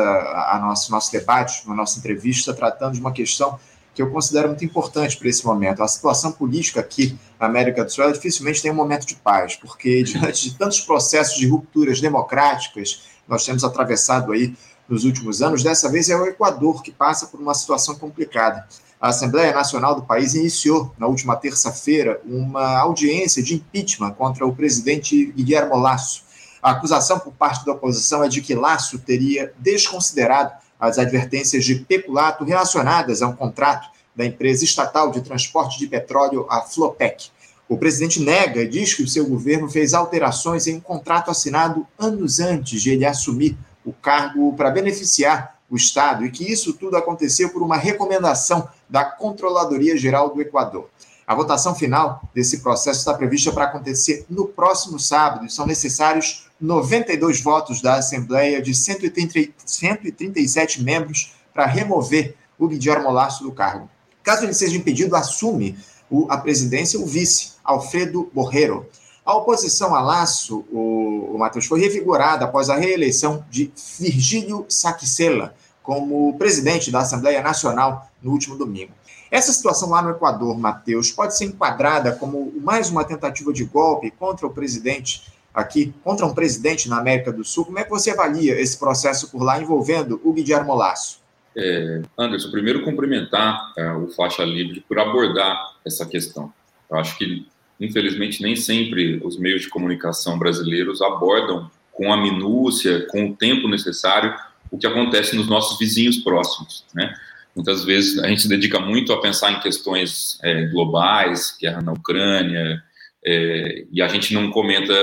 a 0.52 0.60
nosso, 0.62 0.92
nosso 0.92 1.12
debate, 1.12 1.64
a 1.68 1.74
nossa 1.74 1.98
entrevista, 1.98 2.54
tratando 2.54 2.94
de 2.94 3.00
uma 3.00 3.12
questão 3.12 3.58
que 3.98 4.02
eu 4.04 4.12
considero 4.12 4.50
muito 4.50 4.64
importante 4.64 5.18
para 5.18 5.28
esse 5.28 5.44
momento. 5.44 5.82
A 5.82 5.88
situação 5.88 6.32
política 6.32 6.80
aqui 6.80 7.18
na 7.40 7.48
América 7.48 7.84
do 7.84 7.92
Sul 7.92 8.12
dificilmente 8.12 8.62
tem 8.62 8.70
um 8.70 8.76
momento 8.76 9.08
de 9.08 9.16
paz, 9.16 9.56
porque 9.56 10.04
diante 10.04 10.52
de 10.52 10.56
tantos 10.56 10.82
processos 10.82 11.36
de 11.36 11.48
rupturas 11.48 12.00
democráticas 12.00 13.08
nós 13.28 13.44
temos 13.44 13.64
atravessado 13.64 14.32
aí 14.32 14.54
nos 14.88 15.04
últimos 15.04 15.42
anos, 15.42 15.64
dessa 15.64 15.90
vez 15.90 16.10
é 16.10 16.16
o 16.16 16.28
Equador 16.28 16.84
que 16.84 16.92
passa 16.92 17.26
por 17.26 17.40
uma 17.40 17.56
situação 17.56 17.96
complicada. 17.96 18.68
A 19.02 19.10
Assembleia 19.10 19.52
Nacional 19.52 19.96
do 19.96 20.04
país 20.04 20.36
iniciou, 20.36 20.94
na 21.00 21.08
última 21.08 21.36
terça-feira, 21.36 22.22
uma 22.24 22.78
audiência 22.78 23.42
de 23.42 23.56
impeachment 23.56 24.12
contra 24.12 24.46
o 24.46 24.56
presidente 24.56 25.26
Guillermo 25.32 25.76
Lasso. 25.76 26.24
A 26.62 26.70
acusação 26.70 27.18
por 27.18 27.34
parte 27.34 27.66
da 27.66 27.72
oposição 27.72 28.24
é 28.24 28.30
de 28.30 28.44
que 28.44 28.54
Lasso 28.54 29.00
teria 29.00 29.52
desconsiderado 29.58 30.52
as 30.80 30.98
advertências 30.98 31.66
de 31.66 31.76
peculato 31.76 32.44
relacionadas 32.44 33.22
a 33.22 33.28
um 33.28 33.36
contrato 33.36 33.90
da 34.16 34.26
empresa 34.26 34.64
estatal 34.64 35.12
de 35.12 35.22
transporte 35.22 35.78
de 35.78 35.88
petróleo, 35.88 36.46
a 36.50 36.62
Flopec. 36.62 37.30
O 37.70 37.78
presidente 37.78 38.22
nega 38.22 38.62
e 38.62 38.68
diz 38.68 38.94
que 38.94 39.04
o 39.04 39.08
seu 39.08 39.28
governo 39.28 39.70
fez 39.70 39.94
alterações 39.94 40.68
em 40.68 40.78
um 40.78 40.80
contrato 40.80 41.30
assinado 41.30 41.86
anos 42.00 42.40
antes 42.40 42.82
de 42.82 42.92
ele 42.92 43.06
assumir 43.06 43.58
o 43.86 43.92
cargo 43.92 44.54
para 44.56 44.72
beneficiar 44.72 45.58
o 45.70 45.76
Estado 45.76 46.26
e 46.26 46.32
que 46.32 46.50
isso 46.50 46.74
tudo 46.74 46.96
aconteceu 46.96 47.50
por 47.50 47.62
uma 47.62 47.76
recomendação 47.76 48.70
da 48.90 49.04
Controladoria 49.04 49.98
Geral 49.98 50.34
do 50.34 50.42
Equador. 50.42 50.90
A 51.26 51.36
votação 51.36 51.76
final 51.76 52.22
desse 52.34 52.62
processo 52.62 53.00
está 53.00 53.14
prevista 53.14 53.52
para 53.52 53.66
acontecer 53.66 54.26
no 54.30 54.48
próximo 54.48 54.98
sábado 54.98 55.46
e 55.46 55.50
são 55.50 55.68
necessários 55.68 56.47
92 56.60 57.42
votos 57.42 57.82
da 57.82 57.96
Assembleia 57.96 58.62
de 58.62 58.74
130, 58.74 59.54
137 59.66 60.84
membros 60.84 61.34
para 61.54 61.66
remover 61.66 62.36
o 62.58 62.68
Guilherme 62.68 63.12
Lasso 63.12 63.44
do 63.44 63.52
cargo. 63.52 63.90
Caso 64.24 64.44
ele 64.44 64.54
seja 64.54 64.76
impedido, 64.76 65.16
assume 65.16 65.78
o, 66.10 66.28
a 66.30 66.38
presidência 66.38 67.00
o 67.00 67.06
vice, 67.06 67.54
Alfredo 67.64 68.30
Borrero. 68.34 68.88
A 69.24 69.36
oposição 69.36 69.94
a 69.94 70.02
Lasso, 70.02 70.66
o, 70.72 71.32
o 71.34 71.38
Matheus, 71.38 71.66
foi 71.66 71.82
revigorada 71.82 72.46
após 72.46 72.70
a 72.70 72.78
reeleição 72.78 73.46
de 73.50 73.72
Virgílio 74.00 74.66
Saquicela 74.70 75.54
como 75.84 76.38
presidente 76.38 76.92
da 76.92 77.00
Assembleia 77.00 77.42
Nacional 77.42 78.10
no 78.22 78.32
último 78.32 78.58
domingo. 78.58 78.92
Essa 79.30 79.52
situação 79.52 79.90
lá 79.90 80.02
no 80.02 80.12
Equador, 80.12 80.58
Matheus, 80.58 81.12
pode 81.12 81.38
ser 81.38 81.46
enquadrada 81.46 82.14
como 82.14 82.54
mais 82.62 82.90
uma 82.90 83.04
tentativa 83.04 83.52
de 83.52 83.66
golpe 83.66 84.12
contra 84.12 84.48
o 84.48 84.50
presidente 84.50 85.24
aqui, 85.58 85.92
contra 86.04 86.24
um 86.24 86.36
presidente 86.36 86.88
na 86.88 87.00
América 87.00 87.32
do 87.32 87.44
Sul. 87.44 87.66
Como 87.66 87.80
é 87.80 87.84
que 87.84 87.90
você 87.90 88.12
avalia 88.12 88.62
esse 88.62 88.78
processo 88.78 89.32
por 89.32 89.42
lá 89.42 89.60
envolvendo 89.60 90.22
o 90.24 90.32
Guilherme 90.32 90.70
Lasso? 90.70 91.20
É, 91.58 92.04
Anderson, 92.16 92.52
primeiro 92.52 92.84
cumprimentar 92.84 93.74
é, 93.76 93.92
o 93.94 94.08
Faixa 94.10 94.44
Livre 94.44 94.86
por 94.88 95.00
abordar 95.00 95.58
essa 95.84 96.06
questão. 96.06 96.54
Eu 96.88 97.00
acho 97.00 97.18
que, 97.18 97.48
infelizmente, 97.80 98.44
nem 98.44 98.56
sempre 98.56 99.20
os 99.24 99.40
meios 99.40 99.64
de 99.64 99.70
comunicação 99.70 100.38
brasileiros 100.38 101.02
abordam 101.02 101.72
com 101.92 102.14
a 102.14 102.18
minúcia, 102.18 103.08
com 103.08 103.32
o 103.32 103.36
tempo 103.36 103.68
necessário, 103.68 104.36
o 104.70 104.78
que 104.78 104.86
acontece 104.86 105.36
nos 105.36 105.48
nossos 105.48 105.80
vizinhos 105.80 106.18
próximos, 106.18 106.86
né? 106.94 107.12
Muitas 107.56 107.84
vezes 107.84 108.20
a 108.20 108.28
gente 108.28 108.44
se 108.44 108.48
dedica 108.48 108.80
muito 108.80 109.12
a 109.12 109.20
pensar 109.20 109.52
em 109.52 109.60
questões 109.60 110.38
é, 110.44 110.68
globais, 110.68 111.58
guerra 111.60 111.82
na 111.82 111.94
Ucrânia, 111.94 112.84
é, 113.26 113.86
e 113.92 114.02
a 114.02 114.08
gente 114.08 114.34
não 114.34 114.50
comenta, 114.50 114.94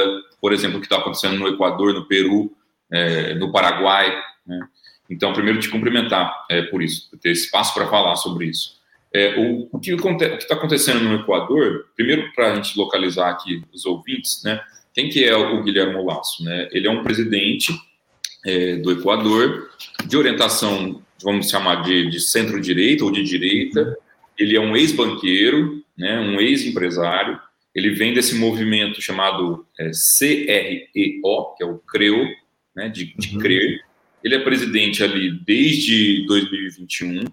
por 0.45 0.53
exemplo, 0.53 0.77
o 0.77 0.81
que 0.81 0.85
está 0.85 0.99
acontecendo 0.99 1.39
no 1.39 1.49
Equador, 1.49 1.95
no 1.95 2.05
Peru, 2.05 2.55
é, 2.93 3.33
no 3.33 3.51
Paraguai. 3.51 4.15
Né? 4.47 4.61
Então, 5.09 5.33
primeiro 5.33 5.59
te 5.59 5.71
cumprimentar 5.71 6.45
é, 6.51 6.61
por 6.61 6.83
isso, 6.83 7.09
por 7.09 7.19
ter 7.19 7.33
espaço 7.33 7.73
para 7.73 7.89
falar 7.89 8.15
sobre 8.17 8.49
isso. 8.49 8.79
É, 9.11 9.41
o, 9.41 9.71
o, 9.73 9.81
que 9.81 9.93
está 9.93 10.55
acontecendo 10.55 11.01
no 11.01 11.15
Equador, 11.15 11.87
primeiro 11.97 12.31
para 12.35 12.53
a 12.53 12.57
gente 12.57 12.77
localizar 12.77 13.31
aqui 13.31 13.63
os 13.73 13.87
ouvintes, 13.87 14.43
né? 14.45 14.61
Quem 14.93 15.09
que 15.09 15.25
é 15.25 15.35
o 15.35 15.63
Guilherme 15.63 16.05
Lasso? 16.05 16.45
Né? 16.45 16.69
Ele 16.73 16.89
é 16.89 16.91
um 16.91 17.03
presidente 17.03 17.73
é, 18.45 18.77
do 18.77 18.93
Equador 18.93 19.71
de 20.05 20.15
orientação, 20.15 21.03
vamos 21.23 21.49
chamar 21.49 21.77
de, 21.77 22.11
de 22.11 22.21
centro-direita 22.21 23.03
ou 23.03 23.11
de 23.11 23.23
direita. 23.23 23.97
Ele 24.39 24.55
é 24.55 24.61
um 24.61 24.77
ex-banqueiro, 24.77 25.83
né? 25.97 26.21
Um 26.21 26.39
ex-empresário. 26.39 27.41
Ele 27.75 27.91
vem 27.91 28.15
desse 28.15 28.35
movimento 28.37 29.03
chamado 29.03 29.67
é, 29.79 29.91
CREO, 30.19 31.55
que 31.57 31.63
é 31.63 31.67
o 31.67 31.79
CREO, 31.79 32.27
né? 32.75 32.89
De, 32.89 33.15
de 33.17 33.35
uhum. 33.35 33.41
crer 33.41 33.85
ele 34.25 34.35
é 34.35 34.39
presidente 34.39 35.05
ali 35.05 35.31
desde 35.31 36.25
2021. 36.27 37.25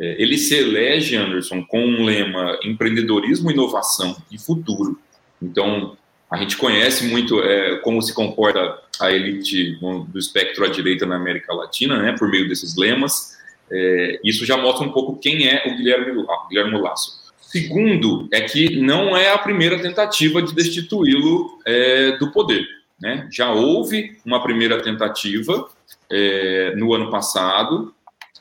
É, 0.00 0.22
ele 0.22 0.38
se 0.38 0.54
elege, 0.54 1.14
Anderson, 1.14 1.62
com 1.62 1.84
um 1.84 2.04
lema 2.04 2.58
empreendedorismo, 2.64 3.50
inovação 3.50 4.16
e 4.32 4.38
futuro. 4.38 4.98
Então, 5.42 5.96
a 6.30 6.38
gente 6.38 6.56
conhece 6.56 7.04
muito 7.04 7.42
é, 7.42 7.76
como 7.80 8.00
se 8.00 8.14
comporta 8.14 8.78
a 8.98 9.12
elite 9.12 9.78
do 9.80 10.18
espectro 10.18 10.64
à 10.64 10.68
direita 10.68 11.04
na 11.04 11.16
América 11.16 11.52
Latina, 11.52 12.00
né, 12.00 12.16
por 12.18 12.30
meio 12.30 12.48
desses 12.48 12.76
lemas. 12.76 13.36
É, 13.70 14.18
isso 14.24 14.46
já 14.46 14.56
mostra 14.56 14.86
um 14.86 14.92
pouco 14.92 15.18
quem 15.18 15.46
é 15.46 15.64
o 15.66 15.76
Guilherme, 15.76 16.24
Guilherme 16.48 16.80
Lasso. 16.80 17.27
Segundo, 17.50 18.28
é 18.30 18.42
que 18.42 18.78
não 18.78 19.16
é 19.16 19.32
a 19.32 19.38
primeira 19.38 19.80
tentativa 19.80 20.42
de 20.42 20.54
destituí-lo 20.54 21.58
é, 21.66 22.18
do 22.18 22.30
poder. 22.30 22.66
Né? 23.00 23.26
Já 23.32 23.50
houve 23.52 24.18
uma 24.22 24.42
primeira 24.42 24.82
tentativa 24.82 25.66
é, 26.10 26.74
no 26.76 26.92
ano 26.92 27.10
passado, 27.10 27.94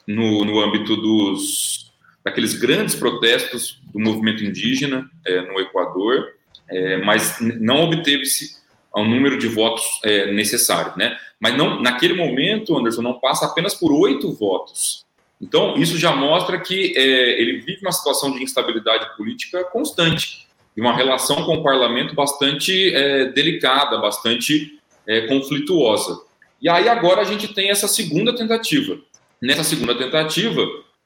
no, 0.05 0.43
no 0.43 0.59
âmbito 0.59 0.97
dos 0.97 1.87
daqueles 2.21 2.55
grandes 2.55 2.95
protestos 2.95 3.81
do 3.93 3.99
movimento 3.99 4.43
indígena 4.43 5.09
é, 5.25 5.39
no 5.39 5.57
Equador, 5.61 6.33
é, 6.69 6.97
mas 6.97 7.37
não 7.39 7.83
obteve-se 7.83 8.57
o 8.93 9.05
número 9.05 9.37
de 9.37 9.47
votos 9.47 9.85
é, 10.03 10.33
necessário, 10.33 10.91
né? 10.97 11.15
Mas 11.39 11.55
não, 11.55 11.81
naquele 11.81 12.13
momento, 12.13 12.77
Anderson, 12.77 13.01
não 13.01 13.19
passa 13.21 13.45
apenas 13.45 13.73
por 13.73 13.93
oito 13.93 14.33
votos. 14.33 15.06
Então, 15.39 15.77
isso 15.77 15.97
já 15.97 16.15
mostra 16.15 16.59
que 16.59 16.97
é, 16.97 17.41
ele 17.41 17.59
vive 17.59 17.81
uma 17.81 17.91
situação 17.91 18.31
de 18.31 18.43
instabilidade 18.43 19.15
política 19.15 19.63
constante 19.65 20.47
e 20.75 20.81
uma 20.81 20.95
relação 20.95 21.45
com 21.45 21.55
o 21.55 21.63
parlamento 21.63 22.15
bastante 22.15 22.93
é, 22.93 23.25
delicada, 23.25 23.97
bastante 23.97 24.79
é, 25.05 25.21
conflituosa. 25.27 26.19
E 26.61 26.67
aí 26.67 26.89
agora 26.89 27.21
a 27.21 27.23
gente 27.23 27.53
tem 27.53 27.69
essa 27.69 27.87
segunda 27.87 28.35
tentativa. 28.35 28.97
Nessa 29.41 29.63
segunda 29.63 29.95
tentativa, 29.95 30.65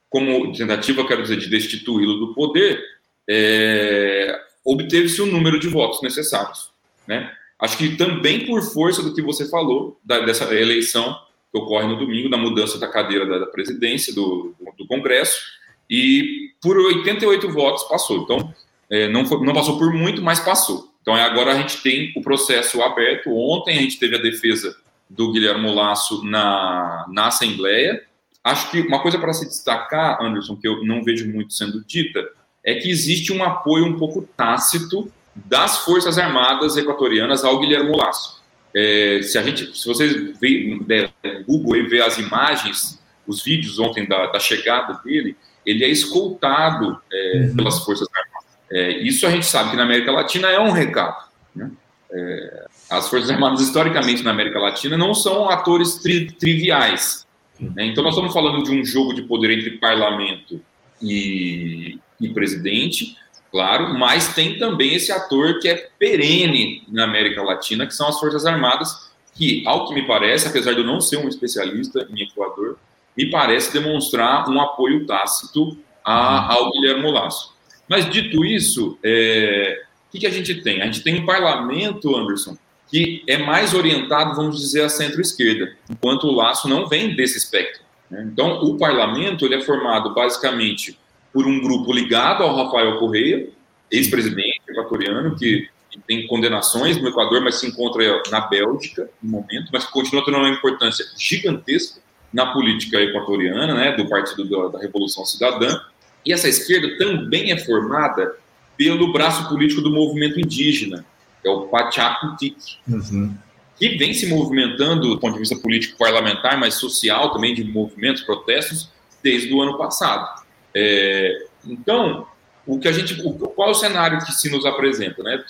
como 0.10 0.54
tentativa, 0.54 1.06
quero 1.06 1.24
dizer, 1.24 1.38
de 1.38 1.50
destituí-lo 1.50 2.16
do 2.16 2.34
poder, 2.34 2.82
é, 3.30 4.40
obteve-se 4.64 5.22
o 5.22 5.26
número 5.26 5.60
de 5.60 5.68
votos 5.68 6.02
necessários. 6.02 6.72
Né? 7.06 7.32
Acho 7.60 7.78
que 7.78 7.96
também 7.96 8.46
por 8.46 8.62
força 8.62 9.04
do 9.04 9.14
que 9.14 9.22
você 9.22 9.50
falou, 9.50 10.00
da, 10.04 10.20
dessa 10.20 10.46
eleição 10.56 11.18
que 11.52 11.58
ocorre 11.60 11.88
no 11.88 11.98
domingo, 11.98 12.30
da 12.30 12.38
mudança 12.38 12.80
da 12.80 12.88
cadeira 12.88 13.26
da, 13.40 13.46
presidência 13.48 14.14
do, 14.14 14.56
do, 14.78 14.88
Congresso, 14.88 15.42
e 15.90 16.52
por 16.62 16.78
88 16.78 17.52
votos 17.52 17.84
passou. 17.84 18.24
Então, 18.24 18.54
é, 18.90 19.10
não, 19.10 19.26
foi, 19.26 19.46
não 19.46 19.54
passou 19.54 19.78
por 19.78 19.94
muito, 19.94 20.22
mas 20.22 20.40
passou. 20.40 20.90
Então, 21.02 21.14
agora 21.16 21.52
a 21.52 21.56
gente 21.56 21.82
tem 21.82 22.14
o 22.16 22.22
processo 22.22 22.82
aberto. 22.82 23.30
Ontem 23.32 23.78
a 23.78 23.82
gente 23.82 24.00
teve 24.00 24.16
a 24.16 24.22
defesa 24.22 24.76
do 25.10 25.32
Guilherme 25.32 25.74
Lasso 25.74 26.24
na, 26.24 27.06
na 27.10 27.28
Assembleia. 27.28 28.04
Acho 28.44 28.72
que 28.72 28.80
uma 28.82 29.02
coisa 29.02 29.20
para 29.20 29.34
se 29.34 29.46
destacar, 29.46 30.22
Anderson, 30.22 30.56
que 30.56 30.68
eu 30.68 30.86
não 30.86 31.04
vejo 31.04 31.30
muito 31.30 31.54
sendo 31.54 31.84
dita, 31.86 32.26
é 32.64 32.76
que 32.76 32.90
existe 32.90 33.34
um 33.34 33.44
apoio 33.44 33.86
um 33.86 33.98
pouco 33.98 34.28
tácito 34.38 35.12
das 35.36 35.80
Forças 35.80 36.18
Armadas 36.18 36.78
equatorianas 36.78 37.44
ao 37.44 37.60
Guilherme 37.60 37.96
Lasso. 37.96 38.41
É, 38.74 39.22
se 39.22 39.38
a 39.38 39.44
gente, 39.44 39.78
se 39.78 39.86
vocês 39.86 40.40
vê 40.40 40.76
no 40.76 41.44
Google 41.46 41.76
e 41.78 41.88
vê 41.88 42.02
as 42.02 42.18
imagens, 42.18 43.00
os 43.28 43.44
vídeos 43.44 43.80
ontem 43.80 44.08
da, 44.08 44.28
da 44.28 44.40
chegada 44.40 45.02
dele, 45.04 45.36
ele 45.66 45.84
é 45.84 45.90
escoltado 45.90 47.00
é, 47.12 47.38
uhum. 47.38 47.56
pelas 47.56 47.84
Forças 47.84 48.08
Armadas. 48.14 48.50
É, 48.72 48.92
isso 49.00 49.28
a 49.28 49.30
gente 49.30 49.46
sabe 49.46 49.72
que 49.72 49.76
na 49.76 49.84
América 49.84 50.12
Latina 50.12 50.50
é 50.50 50.60
um 50.60 50.72
recado. 50.72 51.30
Né? 51.56 51.70
É, 52.12 52.66
as 52.90 53.10
Forças 53.10 53.30
Armadas, 53.30 53.62
historicamente, 53.62 54.24
na 54.24 54.32
América 54.32 54.60
Latina, 54.60 54.98
não 54.98 55.14
são 55.14 55.50
atores 55.50 55.96
tri 55.96 56.32
triviais. 56.32 57.28
Né? 57.60 57.86
Então, 57.86 58.04
nós 58.04 58.14
estamos 58.14 58.34
falando 58.34 58.64
de 58.64 58.72
um 58.72 58.84
jogo 58.84 59.14
de 59.14 59.22
poder 59.24 59.52
entre 59.52 59.72
parlamento 59.78 60.60
e, 61.02 62.00
e 62.20 62.30
presidente, 62.30 63.16
claro, 63.52 63.94
mas 63.94 64.34
tem 64.34 64.58
também 64.58 64.96
esse 64.96 65.12
ator 65.12 65.60
que 65.60 65.68
é 65.68 65.90
perene 66.00 66.84
na 66.88 67.04
América 67.04 67.44
Latina, 67.44 67.86
que 67.86 67.94
são 67.94 68.08
as 68.08 68.20
Forças 68.20 68.46
Armadas, 68.46 69.12
que, 69.36 69.64
ao 69.66 69.88
que 69.88 69.94
me 69.94 70.08
parece, 70.08 70.48
apesar 70.48 70.74
de 70.74 70.80
eu 70.80 70.86
não 70.86 71.02
ser 71.02 71.18
um 71.18 71.28
especialista 71.28 72.08
em 72.10 72.24
Equador, 72.24 72.78
me 73.16 73.30
parece 73.30 73.74
demonstrar 73.74 74.50
um 74.50 74.60
apoio 74.60 75.06
tácito 75.06 75.78
a, 76.04 76.54
ao 76.54 76.72
Guilherme 76.72 77.12
Lasso. 77.12 77.54
Mas, 77.88 78.10
dito 78.10 78.46
isso, 78.46 78.98
é, 79.04 79.84
o 80.08 80.12
que, 80.12 80.20
que 80.20 80.28
a 80.28 80.32
gente 80.32 80.56
tem? 80.62 80.82
A 80.82 80.86
gente 80.86 81.02
tem 81.02 81.22
um 81.22 81.26
parlamento, 81.26 82.16
Anderson, 82.16 82.58
que 82.90 83.24
é 83.28 83.38
mais 83.38 83.74
orientado, 83.74 84.36
vamos 84.36 84.60
dizer, 84.60 84.84
à 84.84 84.90
centro-esquerda, 84.90 85.76
enquanto 85.90 86.26
o 86.26 86.32
Laço 86.32 86.68
não 86.68 86.88
vem 86.88 87.16
desse 87.16 87.38
espectro. 87.38 87.82
Né? 88.10 88.30
Então, 88.32 88.62
o 88.64 88.78
parlamento 88.78 89.46
ele 89.46 89.56
é 89.56 89.62
formado 89.62 90.14
basicamente 90.14 90.98
por 91.34 91.48
um 91.48 91.62
grupo 91.62 91.92
ligado 91.94 92.44
ao 92.44 92.56
Rafael 92.56 92.98
Correia, 93.00 93.48
ex-presidente 93.90 94.62
equatoriano, 94.70 95.36
que 95.36 95.68
tem 96.08 96.26
condenações 96.28 97.02
no 97.02 97.10
Equador, 97.10 97.42
mas 97.42 97.56
se 97.56 97.68
encontra 97.68 98.22
na 98.32 98.42
Bélgica 98.42 99.10
no 99.22 99.32
momento, 99.32 99.70
mas 99.72 99.86
continua 99.86 100.24
tendo 100.24 100.38
uma 100.38 100.50
importância 100.50 101.06
gigantesca 101.18 102.00
na 102.34 102.54
política 102.54 103.02
equatoriana, 103.02 103.74
né, 103.74 103.92
do 103.92 104.08
Partido 104.08 104.70
da 104.70 104.80
Revolução 104.80 105.26
Cidadã. 105.26 105.82
E 106.26 106.32
essa 106.32 106.48
esquerda 106.48 106.98
também 106.98 107.52
é 107.52 107.58
formada 107.58 108.36
pelo 108.78 109.12
braço 109.12 109.50
político 109.50 109.82
do 109.82 109.92
movimento 109.92 110.40
indígena, 110.40 111.06
que 111.42 111.48
é 111.48 111.52
o 111.52 111.68
Pachacutic, 111.68 112.56
uhum. 112.88 113.36
que 113.78 113.90
vem 113.98 114.14
se 114.14 114.28
movimentando 114.28 115.10
do 115.10 115.20
ponto 115.20 115.34
de 115.34 115.40
vista 115.40 115.58
político 115.58 115.98
parlamentar, 115.98 116.58
mas 116.58 116.76
social 116.76 117.34
também, 117.34 117.54
de 117.54 117.64
movimentos, 117.64 118.22
protestos, 118.24 118.90
desde 119.22 119.54
o 119.54 119.62
ano 119.62 119.78
passado. 119.78 120.41
É, 120.74 121.46
então, 121.66 122.28
o 122.66 122.80
que 122.80 122.88
a 122.88 122.92
gente, 122.92 123.22
o, 123.26 123.34
qual 123.34 123.70
é 123.70 123.72
o 123.72 123.76
cenário 123.76 124.20
que 124.20 124.32
se 124.32 124.50
nos 124.50 124.66
apresenta? 124.66 125.24
Né? 125.24 125.44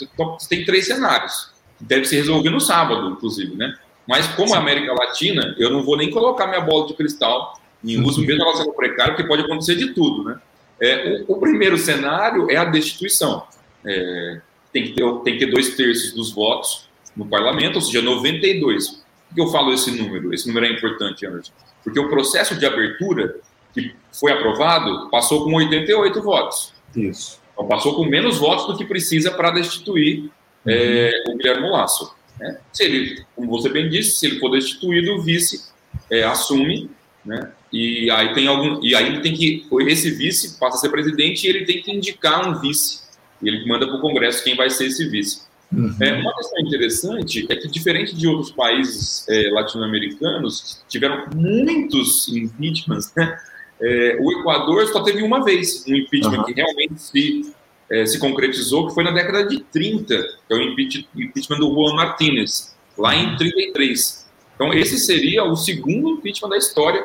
Tem 0.49 0.65
três 0.65 0.87
cenários, 0.87 1.51
deve 1.79 2.05
se 2.05 2.15
resolver 2.15 2.49
no 2.49 2.59
sábado, 2.59 3.09
inclusive, 3.09 3.55
né? 3.55 3.75
Mas 4.07 4.27
como 4.29 4.53
a 4.55 4.57
América 4.57 4.93
Latina, 4.93 5.55
eu 5.57 5.69
não 5.69 5.83
vou 5.83 5.95
nem 5.95 6.09
colocar 6.09 6.47
minha 6.47 6.61
bola 6.61 6.87
de 6.87 6.93
cristal 6.95 7.59
em 7.83 8.01
uso, 8.03 8.21
mesmo 8.25 8.43
ela 8.43 8.55
sendo 8.55 8.73
precária, 8.73 9.13
porque 9.13 9.27
pode 9.27 9.43
acontecer 9.43 9.75
de 9.75 9.93
tudo, 9.93 10.23
né? 10.23 10.39
É, 10.81 11.23
o, 11.27 11.33
o, 11.33 11.39
primeiro 11.39 11.77
cenário 11.77 12.49
é 12.49 12.57
a 12.57 12.65
destituição. 12.65 13.43
É, 13.85 14.41
tem, 14.73 14.85
que 14.85 14.93
ter, 14.93 15.03
tem 15.23 15.33
que 15.37 15.45
ter 15.45 15.51
dois 15.51 15.75
terços 15.75 16.13
dos 16.13 16.31
votos 16.31 16.89
no 17.15 17.25
parlamento, 17.25 17.75
ou 17.75 17.81
seja, 17.81 18.01
92. 18.01 19.03
Por 19.29 19.35
que 19.35 19.41
eu 19.41 19.47
falo 19.47 19.71
esse 19.73 19.91
número? 19.91 20.33
Esse 20.33 20.47
número 20.47 20.65
é 20.65 20.71
importante, 20.71 21.25
Anderson. 21.25 21.53
Porque 21.83 21.99
o 21.99 22.09
processo 22.09 22.55
de 22.55 22.65
abertura 22.65 23.35
que 23.73 23.95
foi 24.11 24.31
aprovado 24.31 25.09
passou 25.09 25.43
com 25.43 25.53
88 25.55 26.21
votos. 26.21 26.73
Isso. 26.95 27.39
Então, 27.53 27.67
passou 27.67 27.95
com 27.95 28.05
menos 28.05 28.37
votos 28.37 28.67
do 28.67 28.77
que 28.77 28.85
precisa 28.85 29.31
para 29.31 29.51
destituir 29.51 30.19
uhum. 30.19 30.31
é, 30.67 31.11
o 31.27 31.37
Guilherme 31.37 31.69
Lasso. 31.69 32.13
Né? 32.39 32.57
Se 32.71 32.83
ele, 32.83 33.25
como 33.35 33.49
você 33.49 33.69
bem 33.69 33.89
disse, 33.89 34.19
se 34.19 34.25
ele 34.25 34.39
for 34.39 34.49
destituído, 34.49 35.13
o 35.13 35.21
vice 35.21 35.69
é, 36.09 36.23
assume 36.23 36.89
né? 37.25 37.51
E 37.71 38.09
aí 38.11 38.33
tem 38.33 38.47
algum, 38.47 38.83
e 38.83 38.95
aí 38.95 39.07
ele 39.07 39.21
tem 39.21 39.33
que 39.33 39.65
esse 39.87 40.11
vice 40.11 40.59
passa 40.59 40.77
a 40.77 40.79
ser 40.79 40.89
presidente 40.89 41.45
e 41.45 41.49
ele 41.49 41.65
tem 41.65 41.81
que 41.81 41.91
indicar 41.91 42.47
um 42.47 42.59
vice. 42.59 43.01
E 43.41 43.47
ele 43.47 43.65
manda 43.65 43.87
para 43.87 43.95
o 43.95 44.01
Congresso 44.01 44.43
quem 44.43 44.55
vai 44.55 44.69
ser 44.69 44.87
esse 44.87 45.07
vice. 45.07 45.43
Uhum. 45.71 45.95
É, 46.01 46.13
uma 46.13 46.35
questão 46.35 46.59
interessante 46.59 47.47
é 47.49 47.55
que, 47.55 47.67
diferente 47.69 48.13
de 48.13 48.27
outros 48.27 48.51
países 48.51 49.25
é, 49.29 49.49
latino-americanos, 49.51 50.83
tiveram 50.89 51.27
muitos 51.33 52.27
impeachments, 52.27 53.13
né? 53.15 53.39
É, 53.81 54.17
o 54.19 54.31
Equador 54.31 54.87
só 54.87 55.01
teve 55.01 55.23
uma 55.23 55.43
vez 55.43 55.83
um 55.87 55.95
impeachment 55.95 56.39
uhum. 56.39 56.43
que 56.43 56.53
realmente 56.53 57.01
se, 57.01 57.53
é, 57.89 58.05
se 58.05 58.19
concretizou, 58.19 58.87
que 58.87 58.93
foi 58.93 59.03
na 59.03 59.11
década 59.11 59.43
de 59.45 59.59
30, 59.59 60.15
que 60.47 60.53
é 60.53 60.55
o 60.55 60.61
impeachment 60.61 61.57
do 61.57 61.73
Juan 61.73 61.95
Martínez, 61.95 62.75
lá 62.97 63.15
em 63.15 63.35
33. 63.35 64.29
Então, 64.55 64.71
esse 64.73 64.99
seria 64.99 65.43
o 65.43 65.55
segundo 65.55 66.11
impeachment 66.11 66.49
da 66.49 66.57
história 66.57 67.03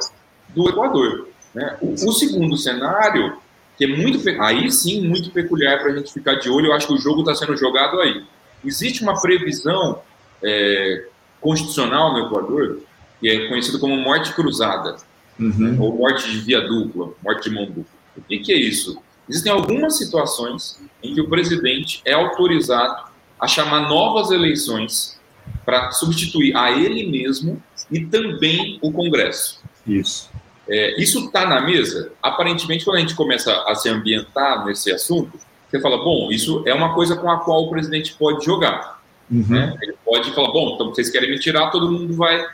do 0.50 0.68
Equador. 0.68 1.28
Né? 1.54 1.76
O, 1.80 1.92
o 1.92 2.12
segundo 2.12 2.56
cenário, 2.58 3.38
que 3.78 3.84
é 3.84 3.88
muito, 3.88 4.22
aí 4.42 4.70
sim, 4.70 5.00
muito 5.08 5.30
peculiar 5.30 5.78
para 5.78 5.92
a 5.92 5.96
gente 5.96 6.12
ficar 6.12 6.34
de 6.34 6.50
olho, 6.50 6.66
eu 6.66 6.72
acho 6.74 6.86
que 6.86 6.92
o 6.92 6.98
jogo 6.98 7.20
está 7.20 7.34
sendo 7.34 7.56
jogado 7.56 7.98
aí. 8.00 8.22
Existe 8.62 9.02
uma 9.02 9.18
previsão 9.18 10.02
é, 10.42 11.06
constitucional 11.40 12.12
no 12.12 12.26
Equador, 12.26 12.80
que 13.18 13.28
é 13.30 13.48
conhecido 13.48 13.78
como 13.78 13.96
morte 13.96 14.34
cruzada, 14.34 14.96
uhum. 15.38 15.76
ou 15.80 15.96
morte 15.96 16.30
de 16.30 16.38
via 16.40 16.60
dupla, 16.60 17.10
morte 17.22 17.48
de 17.48 17.54
mão 17.54 17.66
dupla. 17.66 17.84
O 18.16 18.22
que, 18.22 18.38
que 18.38 18.52
é 18.52 18.56
isso? 18.56 18.98
Existem 19.28 19.52
algumas 19.52 19.98
situações 19.98 20.80
em 21.02 21.14
que 21.14 21.20
o 21.20 21.28
presidente 21.28 22.00
é 22.04 22.12
autorizado 22.12 23.10
a 23.38 23.46
chamar 23.46 23.88
novas 23.88 24.30
eleições 24.30 25.18
para 25.64 25.90
substituir 25.92 26.56
a 26.56 26.70
ele 26.70 27.06
mesmo 27.06 27.62
e 27.90 28.04
também 28.04 28.78
o 28.80 28.92
Congresso. 28.92 29.60
Isso. 29.86 30.30
É, 30.68 31.00
isso 31.00 31.26
está 31.26 31.46
na 31.46 31.60
mesa? 31.60 32.12
Aparentemente, 32.22 32.84
quando 32.84 32.96
a 32.96 33.00
gente 33.00 33.14
começa 33.14 33.52
a 33.66 33.74
se 33.74 33.88
ambientar 33.88 34.64
nesse 34.64 34.90
assunto, 34.92 35.38
você 35.68 35.80
fala, 35.80 35.98
bom, 35.98 36.30
isso 36.30 36.62
é 36.66 36.74
uma 36.74 36.94
coisa 36.94 37.16
com 37.16 37.30
a 37.30 37.38
qual 37.40 37.64
o 37.64 37.70
presidente 37.70 38.14
pode 38.14 38.44
jogar. 38.44 39.00
Uhum. 39.30 39.44
Né? 39.48 39.76
Ele 39.82 39.94
pode 40.04 40.32
falar, 40.32 40.48
bom, 40.52 40.74
então 40.74 40.88
vocês 40.88 41.10
querem 41.10 41.30
me 41.30 41.38
tirar, 41.38 41.70
todo 41.70 41.90
mundo 41.90 42.14
vai, 42.14 42.44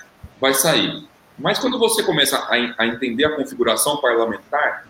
vai 0.40 0.54
sair. 0.54 1.04
Mas 1.42 1.58
quando 1.58 1.78
você 1.78 2.02
começa 2.04 2.38
a, 2.38 2.54
a 2.78 2.86
entender 2.86 3.24
a 3.24 3.34
configuração 3.34 3.96
parlamentar 3.96 4.86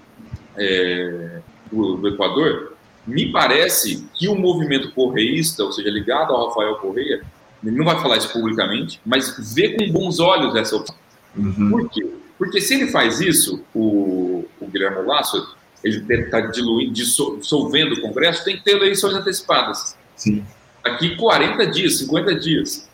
é, 0.57 1.41
do, 1.71 1.97
do, 1.97 2.09
Equador, 2.09 2.75
me 3.07 3.33
parece 3.33 4.07
que 4.15 4.29
o 4.29 4.35
movimento 4.35 4.93
correísta, 4.93 5.65
ou 5.65 5.73
seja, 5.73 5.88
ligado 5.88 6.33
ao 6.33 6.49
Rafael 6.49 6.77
Correia, 6.77 7.23
ele 7.65 7.77
não 7.77 7.87
vai 7.87 7.99
falar 8.01 8.19
isso 8.19 8.31
publicamente, 8.33 9.01
mas 9.05 9.55
vê 9.55 9.71
com 9.71 9.91
bons 9.91 10.21
olhos 10.21 10.55
essa 10.55 10.77
opção. 10.77 10.95
Uhum. 11.35 11.71
Por 11.71 11.88
quê? 11.88 12.07
Porque 12.37 12.61
se 12.61 12.75
ele 12.75 12.88
faz 12.88 13.21
isso, 13.21 13.65
o, 13.75 14.45
o 14.61 14.67
Guilherme 14.67 15.07
Lasso, 15.07 15.57
ele 15.83 16.05
está 16.23 16.41
diluindo, 16.41 16.93
dissolvendo 16.93 17.95
o 17.95 18.01
Congresso, 18.03 18.45
tem 18.45 18.57
que 18.57 18.65
ter 18.65 18.73
eleições 18.73 19.15
antecipadas. 19.15 19.97
Sim. 20.17 20.45
Daqui 20.85 21.17
40 21.17 21.67
dias, 21.69 21.99
50 21.99 22.35
dias. 22.35 22.88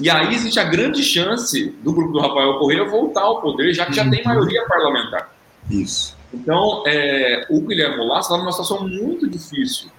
E 0.00 0.08
aí 0.08 0.34
existe 0.34 0.58
a 0.58 0.64
grande 0.64 1.02
chance 1.02 1.70
do 1.82 1.92
grupo 1.92 2.12
do 2.12 2.20
Rafael 2.20 2.58
Correia 2.58 2.84
voltar 2.84 3.22
ao 3.22 3.40
poder, 3.40 3.74
já 3.74 3.86
que 3.86 3.94
já 3.94 4.08
tem 4.08 4.20
uhum. 4.20 4.28
maioria 4.28 4.64
parlamentar. 4.66 5.32
Isso. 5.70 6.16
Então, 6.32 6.84
é, 6.86 7.46
o 7.50 7.60
Guilherme 7.60 8.04
Lasso 8.06 8.28
está 8.28 8.38
numa 8.38 8.52
situação 8.52 8.88
muito 8.88 9.28
difícil. 9.28 9.90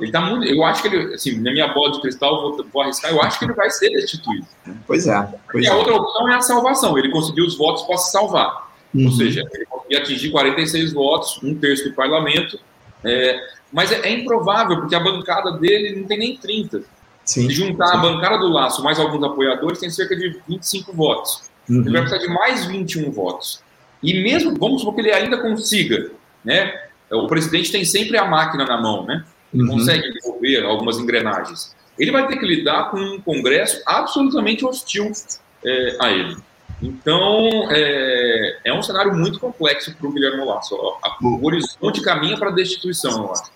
Ele 0.00 0.10
tá 0.10 0.20
muito, 0.20 0.44
eu 0.44 0.64
acho 0.64 0.82
que 0.82 0.88
ele, 0.88 1.14
assim, 1.14 1.38
na 1.40 1.52
minha 1.52 1.68
bola 1.68 1.92
de 1.92 2.00
cristal, 2.00 2.42
vou, 2.42 2.66
vou 2.72 2.82
arriscar, 2.82 3.12
eu 3.12 3.22
acho 3.22 3.38
que 3.38 3.44
ele 3.44 3.52
vai 3.52 3.70
ser 3.70 3.88
destituído. 3.90 4.46
Pois 4.86 5.06
é. 5.06 5.28
Pois 5.50 5.64
e 5.64 5.68
a 5.68 5.72
é. 5.72 5.76
outra 5.76 5.94
opção 5.94 6.28
é 6.28 6.34
a 6.34 6.40
salvação. 6.40 6.98
Ele 6.98 7.10
conseguiu 7.10 7.44
os 7.44 7.56
votos 7.56 7.84
para 7.84 7.96
se 7.98 8.10
salvar. 8.10 8.72
Uhum. 8.92 9.06
Ou 9.06 9.12
seja, 9.12 9.44
ele 9.52 9.64
conseguiu 9.66 9.98
atingir 9.98 10.30
46 10.30 10.92
votos, 10.92 11.40
um 11.42 11.54
terço 11.54 11.84
do 11.84 11.94
parlamento. 11.94 12.58
É, 13.04 13.40
mas 13.72 13.92
é, 13.92 14.00
é, 14.08 14.10
improvável, 14.10 14.78
porque 14.78 14.94
a 14.94 15.00
bancada 15.00 15.52
dele 15.52 16.00
não 16.00 16.08
tem 16.08 16.18
nem 16.18 16.36
30. 16.36 16.82
Sim, 17.26 17.48
Se 17.48 17.54
juntar 17.54 17.88
sim. 17.88 17.96
a 17.96 17.96
bancada 17.98 18.38
do 18.38 18.48
Laço 18.48 18.82
mais 18.84 19.00
alguns 19.00 19.22
apoiadores, 19.24 19.80
tem 19.80 19.90
cerca 19.90 20.14
de 20.16 20.40
25 20.48 20.92
votos. 20.92 21.50
Uhum. 21.68 21.80
Ele 21.80 21.90
vai 21.90 22.02
precisar 22.02 22.24
de 22.24 22.32
mais 22.32 22.64
21 22.66 23.10
votos. 23.10 23.60
E 24.02 24.22
mesmo, 24.22 24.56
vamos 24.56 24.80
supor 24.80 24.94
que 24.94 25.00
ele 25.00 25.12
ainda 25.12 25.36
consiga, 25.38 26.10
né? 26.44 26.72
O 27.10 27.26
presidente 27.26 27.72
tem 27.72 27.84
sempre 27.84 28.16
a 28.16 28.24
máquina 28.24 28.64
na 28.64 28.80
mão, 28.80 29.04
né? 29.04 29.24
Ele 29.52 29.64
uhum. 29.64 29.70
consegue 29.70 30.06
envolver 30.08 30.64
algumas 30.64 30.98
engrenagens. 30.98 31.74
Ele 31.98 32.12
vai 32.12 32.28
ter 32.28 32.36
que 32.36 32.46
lidar 32.46 32.90
com 32.90 32.98
um 32.98 33.20
Congresso 33.20 33.82
absolutamente 33.86 34.64
hostil 34.64 35.10
é, 35.64 35.96
a 36.00 36.10
ele. 36.10 36.36
Então, 36.82 37.68
é, 37.70 38.58
é, 38.64 38.72
um 38.72 38.82
cenário 38.82 39.14
muito 39.14 39.40
complexo 39.40 39.96
para 39.96 40.06
o 40.06 40.12
Guilherme 40.12 40.44
Lasso. 40.44 40.76
O 41.22 41.46
horizonte 41.46 42.02
caminha 42.02 42.36
para 42.36 42.50
a 42.50 42.52
destituição, 42.52 43.24
eu 43.24 43.32
acho. 43.32 43.50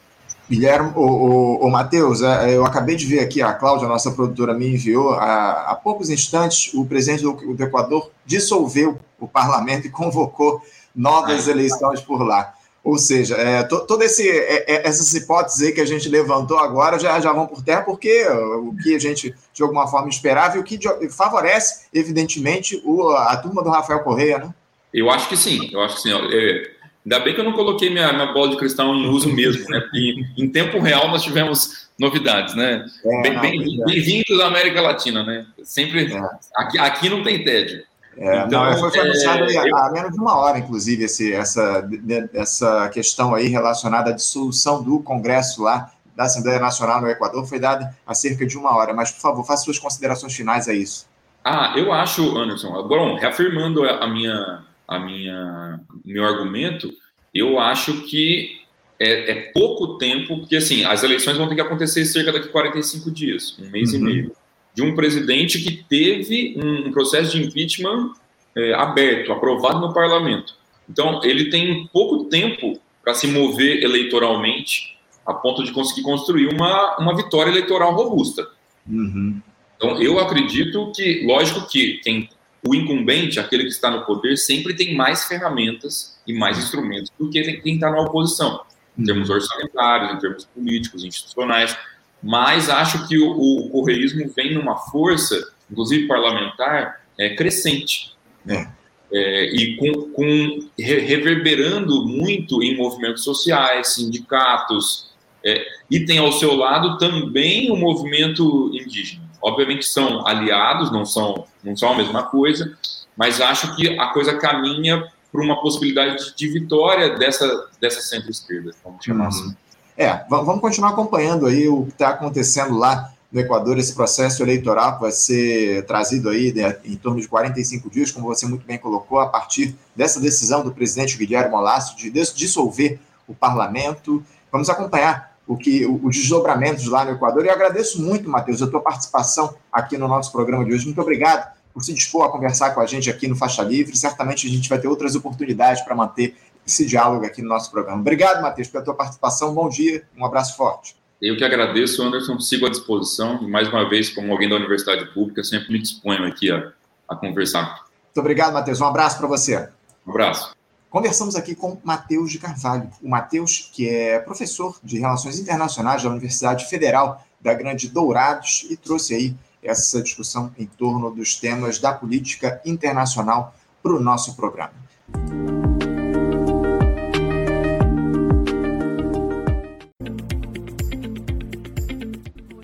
Guilherme, 0.51 0.93
o, 0.97 1.01
o, 1.01 1.67
o 1.67 1.71
Matheus, 1.71 2.23
é, 2.23 2.57
eu 2.57 2.67
acabei 2.67 2.97
de 2.97 3.07
ver 3.07 3.21
aqui, 3.21 3.41
a 3.41 3.53
Cláudia, 3.53 3.87
nossa 3.87 4.11
produtora, 4.11 4.53
me 4.53 4.67
enviou, 4.67 5.13
há, 5.13 5.71
há 5.71 5.75
poucos 5.77 6.11
instantes, 6.11 6.75
o 6.75 6.85
presidente 6.85 7.23
do, 7.23 7.55
do, 7.55 7.63
Equador 7.63 8.11
dissolveu 8.27 8.99
o 9.21 9.29
parlamento 9.29 9.87
e 9.87 9.91
convocou 9.91 10.61
novas 10.93 11.47
eleições 11.47 12.01
por 12.01 12.25
lá. 12.25 12.53
Ou 12.83 12.99
seja, 12.99 13.37
é, 13.37 13.63
to, 13.63 13.87
toda 13.87 14.05
esse, 14.05 14.29
é, 14.29 14.65
é, 14.67 14.89
essas 14.89 15.15
hipóteses 15.15 15.63
aí 15.63 15.73
que 15.73 15.81
a 15.81 15.87
gente 15.87 16.09
levantou 16.09 16.59
agora 16.59 16.99
já, 16.99 17.21
já 17.21 17.33
vão 17.33 17.47
por 17.47 17.63
terra, 17.63 17.83
porque 17.83 18.27
o 18.27 18.75
que 18.83 18.97
a 18.97 18.99
gente, 18.99 19.33
de 19.53 19.63
alguma 19.63 19.87
forma, 19.87 20.09
esperava 20.09 20.57
e 20.57 20.61
o 20.61 20.65
que 20.65 20.81
favorece, 21.11 21.87
evidentemente, 21.95 22.83
o, 22.85 23.11
a 23.11 23.37
turma 23.37 23.63
do 23.63 23.71
Rafael 23.71 24.01
Correia, 24.01 24.39
né? 24.39 24.55
Eu 24.93 25.09
acho 25.09 25.29
que 25.29 25.37
sim, 25.37 25.71
eu 25.73 25.81
acho 25.81 25.97
que 25.97 26.03
sim. 26.03 26.11
É, 26.13 26.80
ainda 27.05 27.21
bem 27.21 27.35
que 27.35 27.41
eu 27.41 27.45
não 27.45 27.53
coloquei 27.53 27.91
minha, 27.91 28.13
minha 28.13 28.33
bola 28.33 28.51
de 28.51 28.57
cristal 28.57 28.95
em 28.95 29.09
uso 29.09 29.33
mesmo, 29.33 29.69
né? 29.69 29.81
Porque 29.81 30.25
em 30.37 30.49
tempo 30.49 30.79
real 30.79 31.09
nós 31.09 31.23
tivemos 31.23 31.89
novidades, 31.99 32.55
né? 32.55 32.87
É, 33.05 33.23
Bem-vindos 33.23 33.85
bem, 34.29 34.43
à 34.43 34.47
América 34.47 34.81
Latina, 34.81 35.23
né? 35.23 35.47
Sempre. 35.63 36.13
É. 36.13 36.21
Aqui, 36.57 36.79
aqui 36.79 37.09
não 37.09 37.23
tem 37.23 37.45
tédio. 37.45 37.83
É, 38.17 38.45
então, 38.45 38.65
não, 38.65 38.79
foi, 38.79 38.91
foi 38.91 39.01
anunciado 39.01 39.45
é, 39.45 39.71
eu... 39.71 39.77
há 39.77 39.91
menos 39.93 40.13
de 40.13 40.19
uma 40.19 40.37
hora, 40.37 40.59
inclusive, 40.59 41.05
esse, 41.05 41.33
essa, 41.33 41.89
essa 42.35 42.89
questão 42.89 43.35
aí 43.35 43.49
relacionada 43.49 44.11
à 44.11 44.13
dissolução 44.13 44.83
do 44.83 45.01
Congresso 45.01 45.63
lá 45.63 45.91
da 46.17 46.25
Assembleia 46.25 46.59
Nacional 46.59 47.01
no 47.01 47.09
Equador 47.09 47.47
foi 47.47 47.59
dada 47.59 47.97
há 48.07 48.13
cerca 48.15 48.45
de 48.45 48.59
uma 48.59 48.77
hora. 48.77 48.93
Mas, 48.93 49.11
por 49.11 49.21
favor, 49.21 49.45
faça 49.45 49.65
suas 49.65 49.79
considerações 49.79 50.35
finais 50.35 50.69
a 50.69 50.75
isso. 50.75 51.09
Ah, 51.43 51.73
eu 51.77 51.93
acho, 51.93 52.37
Anderson, 52.37 52.87
bom, 52.87 53.17
reafirmando 53.17 53.83
a 53.85 54.07
minha, 54.07 54.63
a 54.91 54.99
minha, 54.99 55.81
meu 56.05 56.25
argumento, 56.25 56.93
eu 57.33 57.61
acho 57.61 58.03
que 58.03 58.59
é, 58.99 59.31
é, 59.31 59.35
pouco 59.53 59.97
tempo, 59.99 60.39
porque 60.39 60.57
assim, 60.57 60.85
as 60.85 61.05
eleições 61.05 61.37
vão 61.39 61.49
ter 61.49 61.55
que 61.55 61.61
acontecer 61.61 62.05
cerca 62.05 62.33
daqui 62.33 62.49
45 62.49 63.09
dias, 63.13 63.57
um 63.61 63.71
mês 63.71 63.93
uhum. 63.93 64.01
e 64.01 64.03
meio 64.03 64.33
de 64.75 64.83
um 64.83 64.95
presidente 64.95 65.61
que 65.61 65.85
teve 65.89 66.57
um 66.57 66.91
processo 66.91 67.37
de 67.37 67.45
impeachment 67.45 68.13
é, 68.57 68.75
aberto, 68.75 69.33
aprovado 69.33 69.81
no 69.81 69.95
parlamento. 69.95 70.55
Então, 70.89 71.21
ele 71.23 71.51
tem 71.51 71.89
pouco 71.93 72.25
tempo 72.25 72.79
para 73.03 73.15
se 73.15 73.29
mover 73.29 73.83
eleitoralmente 73.83 74.99
a 75.25 75.33
ponto 75.33 75.63
de 75.63 75.71
conseguir 75.71 76.03
construir 76.03 76.49
uma, 76.53 76.97
uma 76.99 77.17
vitória 77.17 77.51
eleitoral 77.51 77.95
robusta. 77.95 78.49
Uhum. 78.89 79.41
Então, 79.77 80.03
eu 80.03 80.19
acredito 80.19 80.91
que, 80.95 81.25
lógico 81.25 81.67
que 81.69 81.99
quem, 81.99 82.29
o 82.67 82.75
incumbente, 82.75 83.41
aquele 83.41 83.65
que 83.65 83.71
está 83.71 83.91
no 83.91 84.05
poder, 84.05 84.37
sempre 84.37 84.75
tem 84.75 84.95
mais 84.95 85.25
ferramentas 85.25 86.21
e 86.27 86.33
mais 86.33 86.59
instrumentos 86.59 87.11
do 87.19 87.31
que 87.31 87.43
quem 87.43 87.75
está 87.75 87.91
na 87.91 88.01
oposição, 88.01 88.63
em 88.99 89.05
termos 89.05 89.29
uhum. 89.29 89.37
orçamentários, 89.37 90.13
em 90.13 90.19
termos 90.19 90.45
políticos, 90.45 91.05
institucionais 91.05 91.77
mas 92.23 92.69
acho 92.69 93.09
que 93.09 93.19
o, 93.19 93.31
o 93.31 93.71
correísmo 93.71 94.31
vem 94.35 94.55
numa 94.55 94.77
força, 94.77 95.53
inclusive 95.71 96.07
parlamentar, 96.07 97.03
é, 97.19 97.35
crescente. 97.35 98.13
É. 98.47 98.67
É, 99.13 99.57
e 99.57 99.77
com, 99.77 100.13
com, 100.13 100.69
reverberando 100.79 102.07
muito 102.07 102.63
em 102.63 102.77
movimentos 102.77 103.25
sociais, 103.25 103.95
sindicatos, 103.95 105.11
é, 105.45 105.67
e 105.91 106.05
tem 106.05 106.19
ao 106.19 106.33
seu 106.33 106.55
lado 106.55 106.97
também 106.99 107.71
o 107.73 107.77
movimento 107.77 108.71
indígena. 108.73 109.29
Obviamente 109.43 109.87
são 109.87 110.27
aliados, 110.27 110.91
não 110.93 111.05
são, 111.05 111.47
não 111.63 111.77
são 111.77 111.93
a 111.93 111.97
mesma 111.97 112.25
coisa, 112.25 112.77
mas 113.17 113.41
acho 113.41 113.75
que 113.77 113.99
a 113.99 114.09
coisa 114.09 114.37
caminha 114.37 115.07
para 115.33 115.43
uma 115.43 115.61
possibilidade 115.61 116.35
de 116.35 116.49
vitória 116.49 117.17
dessa, 117.19 117.69
dessa 117.81 118.01
centro-esquerda, 118.01 118.73
vamos 118.85 119.05
chamar 119.05 119.25
uhum. 119.25 119.29
assim. 119.29 119.57
É, 119.97 120.25
vamos 120.29 120.61
continuar 120.61 120.91
acompanhando 120.91 121.47
aí 121.47 121.69
o 121.69 121.85
que 121.85 121.93
está 121.93 122.09
acontecendo 122.11 122.77
lá 122.77 123.13
no 123.31 123.41
Equador, 123.41 123.79
esse 123.79 123.95
processo 123.95 124.43
eleitoral 124.43 124.95
que 124.95 125.03
vai 125.03 125.13
ser 125.13 125.85
trazido 125.87 126.29
aí 126.29 126.53
né, 126.53 126.77
em 126.85 126.97
torno 126.97 127.21
de 127.21 127.29
45 127.29 127.89
dias, 127.89 128.11
como 128.11 128.27
você 128.27 128.47
muito 128.47 128.67
bem 128.67 128.77
colocou, 128.77 129.21
a 129.21 129.29
partir 129.29 129.77
dessa 129.95 130.21
decisão 130.21 130.65
do 130.65 130.73
presidente 130.73 131.17
Guilherme 131.17 131.55
Lasso 131.55 131.97
de 131.97 132.11
dissolver 132.11 132.99
o 133.29 133.35
parlamento. 133.35 134.25
Vamos 134.51 134.69
acompanhar 134.69 135.30
o 135.47 135.57
que 135.57 135.85
os 135.87 136.17
desdobramentos 136.17 136.87
lá 136.87 137.05
no 137.05 137.13
Equador. 137.13 137.45
E 137.45 137.49
eu 137.49 137.53
agradeço 137.53 138.01
muito, 138.01 138.29
Matheus, 138.29 138.63
a 138.63 138.67
tua 138.67 138.81
participação 138.81 139.55
aqui 139.73 139.99
no 139.99 140.07
nosso 140.07 140.31
programa 140.31 140.65
de 140.65 140.73
hoje. 140.73 140.85
Muito 140.85 141.01
obrigado 141.01 141.53
por 141.73 141.83
se 141.83 141.93
dispor 141.93 142.25
a 142.25 142.31
conversar 142.31 142.71
com 142.71 142.81
a 142.81 142.87
gente 142.87 143.11
aqui 143.11 143.27
no 143.27 143.37
Faixa 143.37 143.63
Livre. 143.63 143.97
Certamente 143.97 144.47
a 144.47 144.51
gente 144.51 144.69
vai 144.69 144.79
ter 144.79 144.89
outras 144.89 145.15
oportunidades 145.15 145.83
para 145.83 145.95
manter 145.95 146.37
esse 146.67 146.87
diálogo 146.87 147.25
aqui 147.25 147.43
no 147.43 147.49
nosso 147.49 147.71
programa. 147.71 148.01
Obrigado, 148.01 148.43
Matheus, 148.43 148.69
pela 148.69 148.85
tua 148.85 148.95
participação. 148.95 149.55
Bom 149.55 149.69
dia, 149.69 150.05
um 150.17 150.25
abraço 150.25 150.57
forte. 150.57 150.97
Eu 151.21 151.37
que 151.37 151.45
agradeço, 151.45 152.03
Anderson, 152.03 152.39
sigo 152.41 152.67
à 152.67 152.71
disposição. 152.71 153.43
E 153.43 153.47
mais 153.47 153.69
uma 153.69 153.89
vez, 153.89 154.09
como 154.09 154.33
alguém 154.33 154.49
da 154.49 154.57
Universidade 154.57 155.13
Pública, 155.13 155.45
sempre 155.45 155.73
me 155.73 155.79
disponho 155.79 156.25
aqui 156.27 156.51
a, 156.51 156.73
a 157.09 157.15
conversar. 157.15 157.85
Muito 158.07 158.21
obrigado, 158.21 158.55
Matheus. 158.55 158.81
Um 158.81 158.87
abraço 158.87 159.19
para 159.19 159.29
você. 159.29 159.69
Um 160.07 160.11
abraço. 160.11 160.60
Conversamos 160.91 161.37
aqui 161.37 161.55
com 161.55 161.79
Matheus 161.85 162.33
de 162.33 162.41
Carvalho. 162.41 162.91
O 163.01 163.09
Matheus, 163.09 163.71
que 163.73 163.89
é 163.89 164.19
professor 164.19 164.77
de 164.83 164.99
Relações 164.99 165.39
Internacionais 165.39 166.03
da 166.03 166.11
Universidade 166.11 166.67
Federal 166.67 167.25
da 167.41 167.55
Grande 167.55 167.89
Dourados 167.89 168.67
e 168.69 168.77
trouxe 168.77 169.15
aí 169.15 169.37
essa 169.63 170.03
discussão 170.03 170.53
em 170.59 170.67
torno 170.67 171.09
dos 171.13 171.37
temas 171.37 171.79
da 171.79 171.93
política 171.93 172.61
internacional 172.67 173.55
para 173.81 173.93
o 173.93 174.01
nosso 174.01 174.35
programa. 174.35 174.73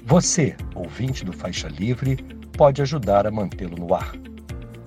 Você, 0.05 0.57
ouvinte 0.74 1.24
do 1.24 1.33
Faixa 1.33 1.68
Livre, 1.68 2.16
pode 2.57 2.83
ajudar 2.83 3.24
a 3.24 3.31
mantê-lo 3.31 3.77
no 3.77 3.95
ar. 3.95 4.14